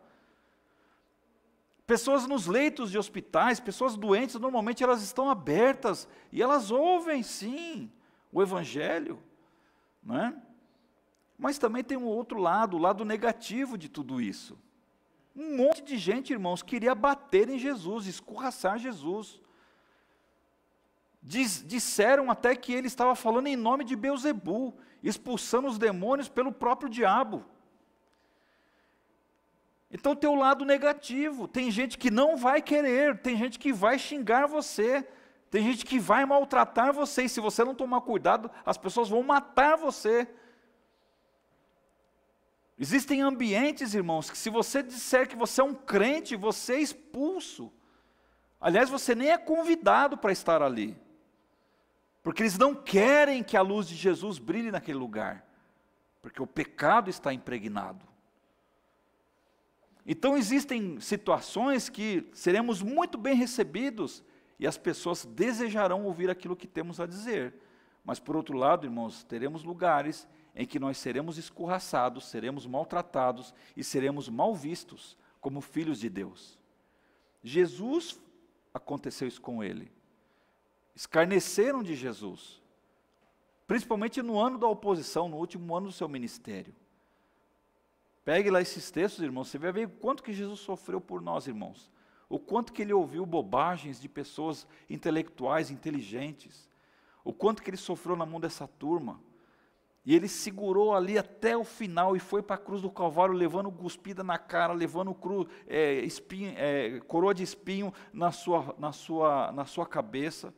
Pessoas 1.93 2.27
nos 2.27 2.47
leitos 2.47 2.91
de 2.91 2.97
hospitais, 2.97 3.61
pessoas 3.61 3.99
doentes, 3.99 4.37
normalmente 4.37 4.83
elas 4.83 5.03
estão 5.03 5.29
abertas 5.29 6.09
e 6.33 6.41
elas 6.41 6.71
ouvem 6.71 7.23
sim 7.23 7.93
o 8.33 8.41
Evangelho, 8.41 9.23
não 10.03 10.17
é? 10.17 10.35
Mas 11.37 11.59
também 11.59 11.85
tem 11.85 11.99
um 11.99 12.07
outro 12.07 12.39
lado, 12.39 12.79
o 12.79 12.81
lado 12.81 13.05
negativo 13.05 13.77
de 13.77 13.91
tudo 13.91 14.23
isso. 14.23 14.59
Um 15.37 15.55
monte 15.55 15.83
de 15.83 15.99
gente, 15.99 16.33
irmãos, 16.33 16.63
queria 16.63 16.95
bater 16.95 17.51
em 17.51 17.59
Jesus, 17.59 18.07
escorraçar 18.07 18.79
Jesus. 18.79 19.39
Diz, 21.23 21.63
disseram 21.63 22.31
até 22.31 22.57
que 22.57 22.73
ele 22.73 22.87
estava 22.87 23.15
falando 23.15 23.49
em 23.49 23.57
nome 23.57 23.85
de 23.85 23.95
Beuzebu, 23.95 24.75
expulsando 25.03 25.69
os 25.69 25.77
demônios 25.77 26.31
pelo 26.31 26.53
próprio 26.53 26.89
diabo. 26.89 27.45
Então 29.93 30.17
tem 30.17 30.29
o 30.29 30.35
lado 30.35 30.65
negativo. 30.65 31.47
Tem 31.47 31.71
gente 31.71 31.99
que 31.99 32.11
não 32.11 32.37
vai 32.37 32.63
querer, 32.63 33.19
tem 33.19 33.37
gente 33.37 33.59
que 33.59 33.73
vai 33.73 33.99
xingar 33.99 34.47
você, 34.47 35.07
tem 35.51 35.63
gente 35.63 35.85
que 35.85 35.99
vai 35.99 36.25
maltratar 36.25 36.95
você, 36.95 37.25
e 37.25 37.29
se 37.29 37.39
você 37.39 37.63
não 37.63 37.75
tomar 37.75 38.01
cuidado, 38.01 38.51
as 38.65 38.79
pessoas 38.79 39.11
vão 39.11 39.23
matar 39.23 39.77
você. 39.77 40.27
Existem 42.79 43.21
ambientes, 43.21 43.93
irmãos, 43.93 44.31
que 44.31 44.39
se 44.39 44.49
você 44.49 44.83
disser 44.83 45.29
que 45.29 45.37
você 45.37 45.61
é 45.61 45.65
um 45.65 45.75
crente, 45.75 46.35
você 46.37 46.77
é 46.77 46.81
expulso. 46.81 47.71
Aliás, 48.59 48.89
você 48.89 49.15
nem 49.15 49.31
é 49.31 49.37
convidado 49.37 50.17
para 50.17 50.33
estar 50.33 50.63
ali. 50.63 50.97
Porque 52.23 52.43
eles 52.43 52.57
não 52.57 52.75
querem 52.75 53.43
que 53.43 53.57
a 53.57 53.63
luz 53.63 53.87
de 53.87 53.95
Jesus 53.95 54.39
brilhe 54.39 54.71
naquele 54.71 54.99
lugar. 54.99 55.45
Porque 56.23 56.41
o 56.41 56.47
pecado 56.47 57.11
está 57.11 57.33
impregnado. 57.33 58.12
Então 60.07 60.37
existem 60.37 60.99
situações 61.01 61.88
que 61.88 62.29
seremos 62.33 62.83
muito 62.83 63.17
bem 63.17 63.35
recebidos 63.35 64.25
e 64.59 64.67
as 64.67 64.77
pessoas 64.77 65.25
desejarão 65.25 66.05
ouvir 66.05 66.29
aquilo 66.29 66.57
que 66.57 66.67
temos 66.67 67.01
a 67.01 67.07
dizer. 67.07 67.55
Mas 68.05 68.19
por 68.19 68.37
outro 68.37 68.57
lado, 68.57 68.87
irmãos, 68.87 69.23
teremos 69.23 69.62
lugares 69.62 70.27
em 70.55 70.67
que 70.67 70.79
nós 70.79 70.99
seremos 70.99 71.38
escorraçados, 71.38 72.27
seremos 72.27 72.67
maltratados 72.67 73.55
e 73.77 73.85
seremos 73.85 74.29
mal 74.29 74.55
vistos 74.55 75.17
como 75.41 75.61
filhos 75.61 75.99
de 75.99 76.11
Deus. 76.11 76.59
Jesus 77.43 78.21
aconteceu 78.75 79.27
isso 79.27 79.41
com 79.41 79.62
ele. 79.62 79.91
Escarneceram 80.95 81.83
de 81.83 81.95
Jesus, 81.95 82.61
principalmente 83.67 84.21
no 84.21 84.38
ano 84.38 84.59
da 84.59 84.69
oposição, 84.69 85.29
no 85.29 85.37
último 85.38 85.75
ano 85.75 85.87
do 85.87 85.93
seu 85.93 86.09
ministério. 86.09 86.75
Pegue 88.25 88.51
lá 88.51 88.61
esses 88.61 88.91
textos, 88.91 89.23
irmãos, 89.23 89.49
você 89.49 89.59
vai 89.59 89.73
ver 89.73 89.87
o 89.87 89.91
quanto 89.91 90.23
que 90.23 90.33
Jesus 90.33 90.61
sofreu 90.61 91.01
por 91.01 91.21
nós, 91.21 91.49
irmãos. 91.49 91.91
O 92.29 92.39
quanto 92.39 92.73
que 92.73 92.83
ele 92.83 92.93
ouviu 92.93 93.27
bobagens 93.27 94.01
de 94.01 94.09
pessoas 94.09 94.67
intelectuais, 94.89 95.71
inteligentes. 95.71 96.71
O 97.25 97.33
quanto 97.33 97.63
que 97.63 97.71
ele 97.71 97.77
sofreu 97.77 98.15
na 98.15 98.25
mão 98.25 98.41
dessa 98.41 98.67
turma. 98.67 99.21
E 100.07 100.15
ele 100.15 100.29
segurou 100.29 100.95
ali 100.95 101.19
até 101.19 101.57
o 101.57 101.65
final 101.65 102.17
e 102.17 102.21
foi 102.21 102.43
para 102.43 102.57
a 102.57 102.59
cruz 102.59 102.83
do 102.83 102.91
Calvário, 102.91 103.35
levando 103.35 103.71
cuspida 103.71 104.23
na 104.23 104.39
cara, 104.39 104.73
levando 104.73 105.15
cru, 105.15 105.47
é, 105.67 105.95
espinho, 106.01 106.55
é, 106.57 107.01
coroa 107.01 107.35
de 107.35 107.43
espinho 107.43 107.93
na 108.13 108.33
sua, 108.33 108.75
na, 108.79 108.93
sua, 108.93 109.53
na 109.53 109.65
sua 109.65 109.87
cabeça, 109.87 110.55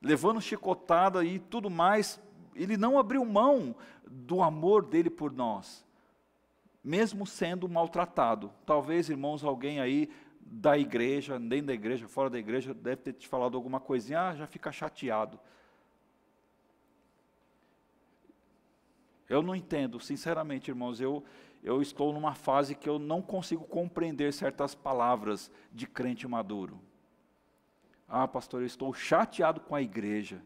levando 0.00 0.40
chicotada 0.40 1.24
e 1.24 1.38
tudo 1.38 1.70
mais. 1.70 2.20
Ele 2.54 2.76
não 2.76 2.98
abriu 2.98 3.24
mão 3.24 3.74
do 4.06 4.42
amor 4.42 4.84
dele 4.84 5.10
por 5.10 5.32
nós 5.32 5.84
mesmo 6.82 7.26
sendo 7.26 7.68
maltratado. 7.68 8.52
Talvez, 8.66 9.08
irmãos, 9.08 9.44
alguém 9.44 9.80
aí 9.80 10.10
da 10.40 10.76
igreja, 10.76 11.38
dentro 11.38 11.66
da 11.66 11.74
igreja, 11.74 12.08
fora 12.08 12.28
da 12.28 12.38
igreja, 12.38 12.74
deve 12.74 12.96
ter 12.96 13.12
te 13.12 13.28
falado 13.28 13.56
alguma 13.56 13.80
coisinha, 13.80 14.28
ah, 14.28 14.34
já 14.34 14.46
fica 14.46 14.72
chateado. 14.72 15.38
Eu 19.28 19.42
não 19.42 19.54
entendo, 19.54 19.98
sinceramente, 19.98 20.70
irmãos, 20.70 21.00
eu, 21.00 21.24
eu 21.62 21.80
estou 21.80 22.12
numa 22.12 22.34
fase 22.34 22.74
que 22.74 22.88
eu 22.88 22.98
não 22.98 23.22
consigo 23.22 23.64
compreender 23.64 24.32
certas 24.32 24.74
palavras 24.74 25.50
de 25.72 25.86
crente 25.86 26.28
maduro. 26.28 26.78
Ah, 28.06 28.28
pastor, 28.28 28.60
eu 28.60 28.66
estou 28.66 28.92
chateado 28.92 29.60
com 29.60 29.74
a 29.74 29.80
igreja. 29.80 30.42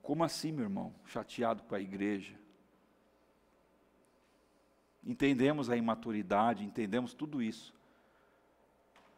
Como 0.00 0.24
assim, 0.24 0.50
meu 0.50 0.64
irmão? 0.64 0.94
Chateado 1.04 1.62
com 1.64 1.74
a 1.74 1.80
igreja? 1.80 2.34
Entendemos 5.04 5.70
a 5.70 5.76
imaturidade, 5.76 6.64
entendemos 6.64 7.14
tudo 7.14 7.42
isso. 7.42 7.74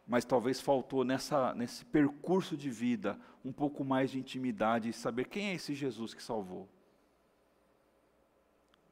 Mas 0.07 0.25
talvez 0.25 0.61
faltou 0.61 1.05
nessa, 1.05 1.55
nesse 1.55 1.85
percurso 1.85 2.57
de 2.57 2.71
vida 2.71 3.19
um 3.45 3.53
pouco 3.53 3.85
mais 3.85 4.11
de 4.11 4.19
intimidade 4.19 4.89
e 4.89 4.93
saber 4.93 5.27
quem 5.27 5.49
é 5.49 5.55
esse 5.55 5.75
Jesus 5.75 6.15
que 6.15 6.23
salvou. 6.23 6.69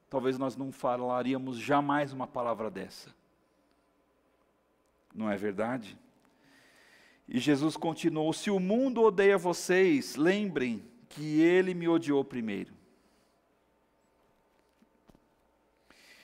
talvez 0.09 0.37
nós 0.37 0.57
não 0.57 0.73
falaríamos 0.73 1.57
jamais 1.57 2.11
uma 2.11 2.27
palavra 2.27 2.69
dessa. 2.69 3.15
Não 5.15 5.29
é 5.29 5.37
verdade? 5.37 5.97
E 7.27 7.39
Jesus 7.39 7.77
continuou: 7.77 8.33
Se 8.33 8.51
o 8.51 8.59
mundo 8.59 9.01
odeia 9.01 9.37
vocês, 9.37 10.17
lembrem 10.17 10.83
que 11.07 11.39
ele 11.39 11.73
me 11.73 11.87
odiou 11.87 12.25
primeiro. 12.25 12.80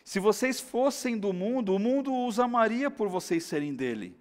Se 0.07 0.21
vocês 0.21 0.61
fossem 0.61 1.17
do 1.17 1.33
mundo, 1.33 1.75
o 1.75 1.77
mundo 1.77 2.25
os 2.25 2.39
amaria 2.39 2.89
por 2.89 3.09
vocês 3.09 3.43
serem 3.43 3.75
dele. 3.75 4.15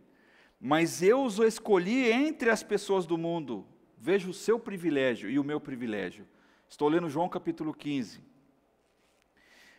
Mas 0.60 1.00
eu 1.00 1.22
os 1.22 1.38
escolhi 1.38 2.10
entre 2.10 2.50
as 2.50 2.60
pessoas 2.60 3.06
do 3.06 3.16
mundo. 3.16 3.64
Veja 3.96 4.28
o 4.28 4.34
seu 4.34 4.58
privilégio 4.58 5.30
e 5.30 5.38
o 5.38 5.44
meu 5.44 5.60
privilégio. 5.60 6.26
Estou 6.68 6.88
lendo 6.88 7.08
João 7.08 7.28
capítulo 7.28 7.72
15, 7.72 8.20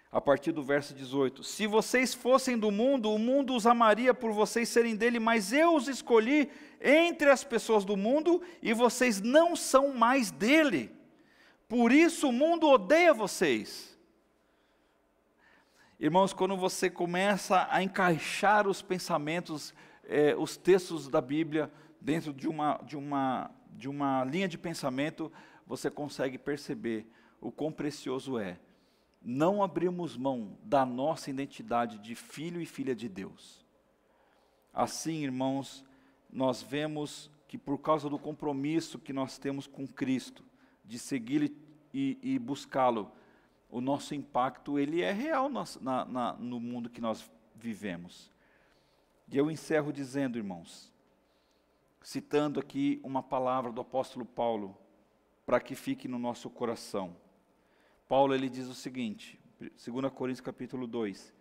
a 0.09 0.21
partir 0.21 0.53
do 0.53 0.63
verso 0.63 0.93
18. 0.93 1.43
Se 1.43 1.67
vocês 1.67 2.13
fossem 2.13 2.57
do 2.57 2.71
mundo, 2.71 3.11
o 3.11 3.19
mundo 3.19 3.53
os 3.53 3.67
amaria 3.67 4.13
por 4.13 4.31
vocês 4.31 4.69
serem 4.69 4.95
dele, 4.95 5.19
mas 5.19 5.51
eu 5.51 5.75
os 5.75 5.89
escolhi 5.89 6.49
entre 6.79 7.29
as 7.29 7.43
pessoas 7.43 7.83
do 7.83 7.97
mundo 7.97 8.41
e 8.61 8.71
vocês 8.71 9.19
não 9.19 9.57
são 9.57 9.93
mais 9.93 10.31
dele. 10.31 10.89
Por 11.67 11.91
isso 11.91 12.29
o 12.29 12.31
mundo 12.31 12.65
odeia 12.65 13.13
vocês. 13.13 13.96
Irmãos, 15.99 16.31
quando 16.31 16.55
você 16.55 16.91
começa 16.91 17.67
a 17.71 17.81
encaixar 17.81 18.67
os 18.67 18.83
pensamentos, 18.83 19.73
eh, 20.03 20.35
os 20.35 20.55
textos 20.55 21.07
da 21.07 21.19
Bíblia 21.19 21.71
dentro 21.99 22.31
de 22.31 22.47
uma, 22.47 22.77
de, 22.83 22.95
uma, 22.95 23.49
de 23.71 23.89
uma 23.89 24.23
linha 24.23 24.47
de 24.47 24.59
pensamento, 24.59 25.31
você 25.65 25.89
consegue 25.89 26.37
perceber 26.37 27.11
o 27.41 27.51
quão 27.51 27.71
precioso 27.71 28.37
é 28.37 28.59
não 29.21 29.63
abrirmos 29.63 30.15
mão 30.15 30.57
da 30.63 30.85
nossa 30.85 31.31
identidade 31.31 31.97
de 31.97 32.13
filho 32.13 32.61
e 32.61 32.65
filha 32.65 32.95
de 32.95 33.09
Deus. 33.09 33.65
Assim, 34.71 35.23
irmãos, 35.23 35.83
nós 36.31 36.61
vemos 36.61 37.31
que 37.47 37.57
por 37.57 37.79
causa 37.79 38.07
do 38.07 38.19
compromisso 38.19 38.99
que 38.99 39.11
nós 39.11 39.39
temos 39.39 39.65
com 39.65 39.87
Cristo, 39.87 40.45
de 40.85 40.99
segui-lo 40.99 41.49
e, 41.93 42.17
e 42.21 42.39
buscá-lo, 42.39 43.11
o 43.69 43.81
nosso 43.81 44.15
impacto 44.15 44.79
ele 44.79 45.01
é 45.01 45.11
real 45.11 45.49
na, 45.49 45.65
na, 46.05 46.33
no 46.33 46.59
mundo 46.59 46.89
que 46.89 47.01
nós 47.01 47.29
vivemos. 47.55 48.31
E 49.29 49.37
eu 49.37 49.51
encerro 49.51 49.91
dizendo, 49.91 50.37
irmãos, 50.37 50.91
citando 52.01 52.59
aqui 52.59 53.01
uma 53.03 53.21
palavra 53.21 53.71
do 53.71 53.81
apóstolo 53.81 54.25
Paulo, 54.25 54.77
para 55.45 55.59
que 55.59 55.75
fique 55.75 56.07
no 56.07 56.17
nosso 56.17 56.49
coração. 56.49 57.15
Paulo 58.07 58.33
ele 58.33 58.49
diz 58.49 58.67
o 58.67 58.73
seguinte, 58.73 59.39
2 59.59 60.11
Coríntios 60.13 60.41
capítulo 60.41 60.87
2, 60.87 61.33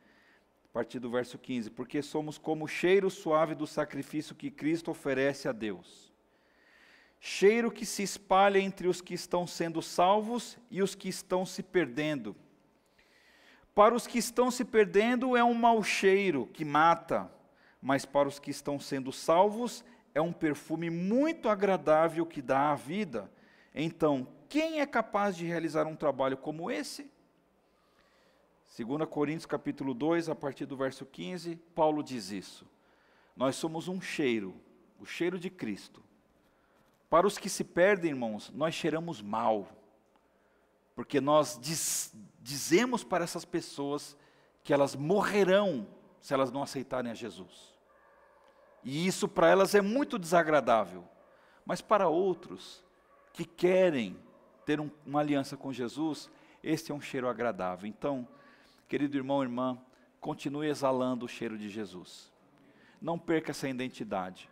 a 0.65 0.69
partir 0.73 0.99
do 0.99 1.11
verso 1.11 1.39
15, 1.39 1.71
porque 1.71 2.03
somos 2.03 2.39
como 2.39 2.65
o 2.65 2.69
cheiro 2.69 3.09
suave 3.11 3.55
do 3.55 3.67
sacrifício 3.67 4.35
que 4.35 4.51
Cristo 4.51 4.91
oferece 4.91 5.49
a 5.49 5.53
Deus 5.53 6.16
cheiro 7.29 7.73
que 7.73 7.85
se 7.85 8.05
espalha 8.05 8.61
entre 8.61 8.87
os 8.87 9.01
que 9.01 9.13
estão 9.13 9.49
sendo 9.49 9.83
salvos 9.83 10.57
e 10.71 10.81
os 10.81 10.95
que 10.95 11.09
estão 11.09 11.45
se 11.45 11.61
perdendo. 11.61 12.37
Para 13.75 13.97
os 13.97 14.07
que 14.07 14.17
estão 14.17 14.49
se 14.49 14.65
perdendo 14.65 15.37
é 15.37 15.43
um 15.43 15.53
mau 15.53 15.83
cheiro 15.83 16.47
que 16.47 16.65
mata, 16.65 17.29
mas 17.83 18.05
para 18.05 18.29
os 18.29 18.39
que 18.39 18.53
estão 18.53 18.79
sendo 18.79 19.11
salvos 19.11 19.85
é 20.15 20.21
um 20.21 20.33
perfume 20.33 20.89
muito 20.89 21.49
agradável 21.49 22.25
que 22.25 22.41
dá 22.41 22.71
a 22.71 22.77
vida. 22.77 23.29
Então, 23.75 24.29
quem 24.49 24.81
é 24.81 24.87
capaz 24.87 25.37
de 25.37 25.45
realizar 25.45 25.85
um 25.85 25.97
trabalho 25.97 26.37
como 26.37 26.71
esse? 26.71 27.11
2 28.79 29.05
Coríntios 29.09 29.47
capítulo 29.47 29.95
2, 29.95 30.29
a 30.29 30.35
partir 30.37 30.65
do 30.65 30.77
verso 30.77 31.05
15, 31.05 31.57
Paulo 31.75 32.05
diz 32.05 32.31
isso. 32.31 32.65
Nós 33.35 33.57
somos 33.57 33.89
um 33.89 34.01
cheiro, 34.01 34.55
o 35.01 35.05
cheiro 35.05 35.41
de 35.41 35.51
Cristo, 35.51 36.06
para 37.09 37.27
os 37.27 37.39
que 37.39 37.49
se 37.49 37.63
perdem, 37.63 38.11
irmãos, 38.11 38.51
nós 38.55 38.75
cheiramos 38.75 39.23
mal, 39.23 39.69
porque 40.95 41.21
nós 41.21 41.59
diz, 41.61 42.15
dizemos 42.41 43.05
para 43.05 43.25
essas 43.25 43.45
pessoas 43.45 44.17
que 44.65 44.73
elas 44.73 44.97
morrerão 44.97 45.87
se 46.21 46.35
elas 46.35 46.51
não 46.51 46.63
aceitarem 46.63 47.11
a 47.11 47.15
Jesus. 47.15 47.75
E 48.83 49.07
isso 49.07 49.29
para 49.29 49.49
elas 49.49 49.75
é 49.75 49.81
muito 49.81 50.19
desagradável. 50.19 51.05
Mas 51.65 51.81
para 51.81 52.09
outros 52.09 52.85
que 53.33 53.45
querem 53.45 54.17
ter 54.65 54.81
um, 54.81 54.91
uma 55.05 55.21
aliança 55.21 55.57
com 55.57 55.73
Jesus, 55.73 56.31
este 56.63 56.91
é 56.91 56.95
um 56.95 57.01
cheiro 57.01 57.29
agradável. 57.29 57.87
Então, 57.89 58.27
querido 58.89 59.17
irmão 59.17 59.43
irmã, 59.43 59.79
continue 60.21 60.69
exalando 60.69 61.27
o 61.27 61.29
cheiro 61.29 61.57
de 61.57 61.69
Jesus. 61.69 62.33
Não 63.01 63.19
perca 63.19 63.51
essa 63.51 63.69
identidade 63.69 64.49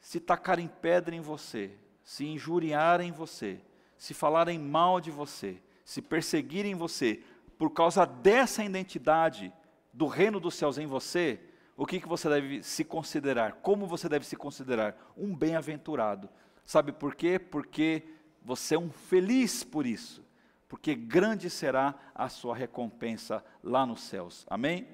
se 0.00 0.18
tacarem 0.18 0.68
pedra 0.68 1.14
em 1.14 1.20
você, 1.20 1.76
se 2.02 2.26
injuriarem 2.26 3.12
você, 3.12 3.60
se 3.96 4.14
falarem 4.14 4.58
mal 4.58 5.00
de 5.00 5.10
você, 5.10 5.60
se 5.84 6.00
perseguirem 6.00 6.74
você, 6.74 7.22
por 7.58 7.70
causa 7.70 8.06
dessa 8.06 8.64
identidade 8.64 9.52
do 9.92 10.06
reino 10.06 10.40
dos 10.40 10.54
céus 10.54 10.78
em 10.78 10.86
você, 10.86 11.38
o 11.76 11.86
que, 11.86 12.00
que 12.00 12.08
você 12.08 12.28
deve 12.28 12.62
se 12.62 12.84
considerar? 12.84 13.54
Como 13.54 13.86
você 13.86 14.08
deve 14.08 14.26
se 14.26 14.36
considerar? 14.36 15.12
Um 15.16 15.34
bem-aventurado. 15.34 16.28
Sabe 16.64 16.92
por 16.92 17.14
quê? 17.14 17.38
Porque 17.38 18.02
você 18.42 18.74
é 18.74 18.78
um 18.78 18.90
feliz 18.90 19.64
por 19.64 19.86
isso. 19.86 20.24
Porque 20.68 20.94
grande 20.94 21.50
será 21.50 21.94
a 22.14 22.28
sua 22.28 22.54
recompensa 22.54 23.44
lá 23.62 23.84
nos 23.84 24.02
céus. 24.02 24.46
Amém? 24.48 24.86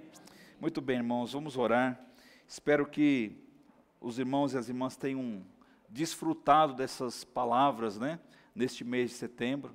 Muito 0.61 0.81
bem, 0.81 0.97
irmãos, 0.97 1.33
vamos 1.33 1.57
orar. 1.57 2.01
Espero 2.49 2.87
que 2.87 3.46
os 4.07 4.21
irmãos 4.21 4.55
e 4.55 4.57
as 4.57 4.69
irmãs 4.69 4.97
tenham 4.97 5.43
desfrutado 5.89 6.75
dessas 6.75 7.25
palavras, 7.25 7.99
né, 7.99 8.21
neste 8.55 8.85
mês 8.85 9.11
de 9.11 9.17
setembro, 9.17 9.75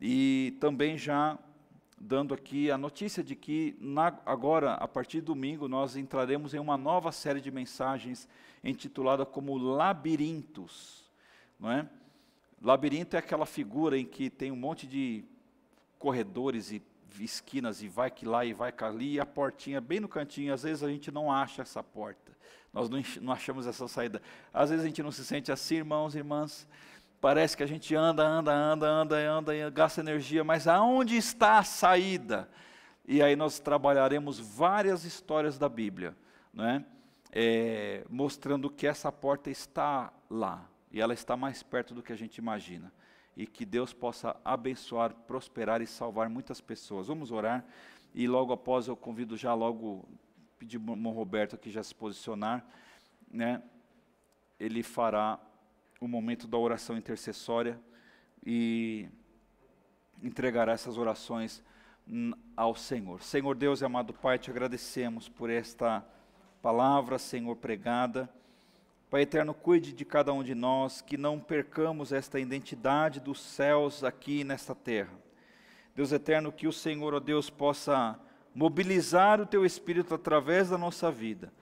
e 0.00 0.56
também 0.58 0.98
já 0.98 1.38
dando 1.96 2.34
aqui 2.34 2.72
a 2.72 2.76
notícia 2.76 3.22
de 3.22 3.36
que 3.36 3.76
na, 3.78 4.18
agora, 4.26 4.74
a 4.74 4.88
partir 4.88 5.20
de 5.20 5.26
domingo, 5.26 5.68
nós 5.68 5.94
entraremos 5.94 6.54
em 6.54 6.58
uma 6.58 6.76
nova 6.76 7.12
série 7.12 7.40
de 7.40 7.52
mensagens 7.52 8.28
intitulada 8.64 9.24
como 9.24 9.56
Labirintos, 9.56 11.08
não 11.58 11.70
é? 11.70 11.88
Labirinto 12.60 13.14
é 13.14 13.20
aquela 13.20 13.46
figura 13.46 13.96
em 13.96 14.04
que 14.04 14.28
tem 14.28 14.50
um 14.50 14.56
monte 14.56 14.88
de 14.88 15.24
corredores 16.00 16.72
e 16.72 16.82
esquinas 17.20 17.80
e 17.80 17.88
vai 17.88 18.10
que 18.10 18.26
lá 18.26 18.44
e 18.44 18.52
vai 18.52 18.72
que 18.72 18.82
ali, 18.82 19.12
e 19.12 19.20
a 19.20 19.26
portinha 19.26 19.80
bem 19.80 20.00
no 20.00 20.08
cantinho, 20.08 20.52
às 20.52 20.64
vezes 20.64 20.82
a 20.82 20.88
gente 20.88 21.12
não 21.12 21.30
acha 21.30 21.62
essa 21.62 21.80
porta. 21.80 22.32
Nós 22.72 22.88
não, 22.88 23.32
achamos 23.32 23.66
essa 23.66 23.86
saída. 23.86 24.22
Às 24.52 24.70
vezes 24.70 24.84
a 24.84 24.88
gente 24.88 25.02
não 25.02 25.12
se 25.12 25.24
sente 25.24 25.52
assim, 25.52 25.76
irmãos 25.76 26.14
e 26.14 26.18
irmãs. 26.18 26.66
Parece 27.20 27.56
que 27.56 27.62
a 27.62 27.66
gente 27.66 27.94
anda, 27.94 28.26
anda, 28.26 28.52
anda, 28.52 28.86
anda, 28.88 29.16
anda, 29.16 29.70
gasta 29.70 30.00
energia, 30.00 30.42
mas 30.42 30.66
aonde 30.66 31.16
está 31.16 31.58
a 31.58 31.62
saída? 31.62 32.48
E 33.06 33.22
aí 33.22 33.36
nós 33.36 33.60
trabalharemos 33.60 34.38
várias 34.38 35.04
histórias 35.04 35.58
da 35.58 35.68
Bíblia, 35.68 36.16
né? 36.52 36.84
É, 37.30 38.04
mostrando 38.10 38.68
que 38.68 38.86
essa 38.86 39.10
porta 39.12 39.50
está 39.50 40.12
lá, 40.28 40.68
e 40.90 41.00
ela 41.00 41.14
está 41.14 41.36
mais 41.36 41.62
perto 41.62 41.94
do 41.94 42.02
que 42.02 42.12
a 42.12 42.16
gente 42.16 42.38
imagina. 42.38 42.92
E 43.36 43.46
que 43.46 43.64
Deus 43.64 43.92
possa 43.92 44.36
abençoar, 44.44 45.14
prosperar 45.26 45.80
e 45.80 45.86
salvar 45.86 46.28
muitas 46.28 46.60
pessoas. 46.60 47.06
Vamos 47.06 47.30
orar, 47.30 47.64
e 48.14 48.26
logo 48.26 48.52
após 48.52 48.88
eu 48.88 48.96
convido 48.96 49.36
já 49.36 49.54
logo 49.54 50.08
pedir 50.62 50.78
o 50.78 50.92
irmão 50.92 51.12
Roberto 51.12 51.56
aqui 51.56 51.72
já 51.72 51.82
se 51.82 51.92
posicionar, 51.92 52.64
né? 53.28 53.60
Ele 54.60 54.80
fará 54.80 55.36
o 56.00 56.06
momento 56.06 56.46
da 56.46 56.56
oração 56.56 56.96
intercessória 56.96 57.80
e 58.46 59.08
entregará 60.22 60.70
essas 60.70 60.96
orações 60.96 61.64
ao 62.56 62.76
Senhor. 62.76 63.20
Senhor 63.24 63.56
Deus 63.56 63.80
e 63.80 63.84
amado 63.84 64.14
Pai, 64.14 64.38
te 64.38 64.52
agradecemos 64.52 65.28
por 65.28 65.50
esta 65.50 66.06
palavra, 66.62 67.18
Senhor, 67.18 67.56
pregada. 67.56 68.32
Pai 69.10 69.22
eterno, 69.22 69.52
cuide 69.52 69.92
de 69.92 70.04
cada 70.04 70.32
um 70.32 70.44
de 70.44 70.54
nós, 70.54 71.00
que 71.00 71.16
não 71.16 71.40
percamos 71.40 72.12
esta 72.12 72.38
identidade 72.38 73.18
dos 73.18 73.40
céus 73.40 74.04
aqui 74.04 74.44
nesta 74.44 74.76
terra. 74.76 75.18
Deus 75.92 76.12
eterno, 76.12 76.52
que 76.52 76.68
o 76.68 76.72
Senhor, 76.72 77.14
ó 77.14 77.18
Deus, 77.18 77.50
possa 77.50 78.16
mobilizar 78.54 79.40
o 79.40 79.46
teu 79.46 79.64
espírito 79.64 80.14
através 80.14 80.70
da 80.70 80.78
nossa 80.78 81.10
vida, 81.10 81.52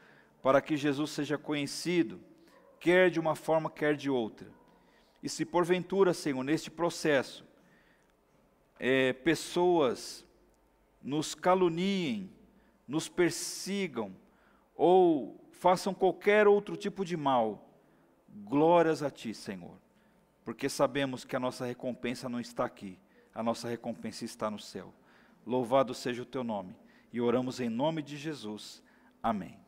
para 0.42 0.60
que 0.60 0.76
Jesus 0.76 1.10
seja 1.10 1.38
conhecido, 1.38 2.20
quer 2.78 3.10
de 3.10 3.20
uma 3.20 3.34
forma, 3.34 3.70
quer 3.70 3.94
de 3.94 4.10
outra. 4.10 4.50
E 5.22 5.28
se 5.28 5.44
porventura, 5.44 6.14
Senhor, 6.14 6.42
neste 6.42 6.70
processo, 6.70 7.44
é, 8.78 9.12
pessoas 9.12 10.26
nos 11.02 11.34
caluniem, 11.34 12.30
nos 12.88 13.08
persigam, 13.08 14.16
ou 14.74 15.38
façam 15.52 15.92
qualquer 15.92 16.48
outro 16.48 16.76
tipo 16.76 17.04
de 17.04 17.16
mal, 17.16 17.70
glórias 18.26 19.02
a 19.02 19.10
Ti, 19.10 19.34
Senhor, 19.34 19.78
porque 20.44 20.68
sabemos 20.68 21.24
que 21.24 21.36
a 21.36 21.40
nossa 21.40 21.66
recompensa 21.66 22.28
não 22.28 22.40
está 22.40 22.64
aqui, 22.64 22.98
a 23.34 23.42
nossa 23.42 23.68
recompensa 23.68 24.24
está 24.24 24.50
no 24.50 24.58
céu. 24.58 24.94
Louvado 25.46 25.94
seja 25.94 26.22
o 26.22 26.26
teu 26.26 26.44
nome. 26.44 26.74
E 27.12 27.20
oramos 27.20 27.60
em 27.60 27.68
nome 27.68 28.02
de 28.02 28.16
Jesus. 28.16 28.82
Amém. 29.22 29.58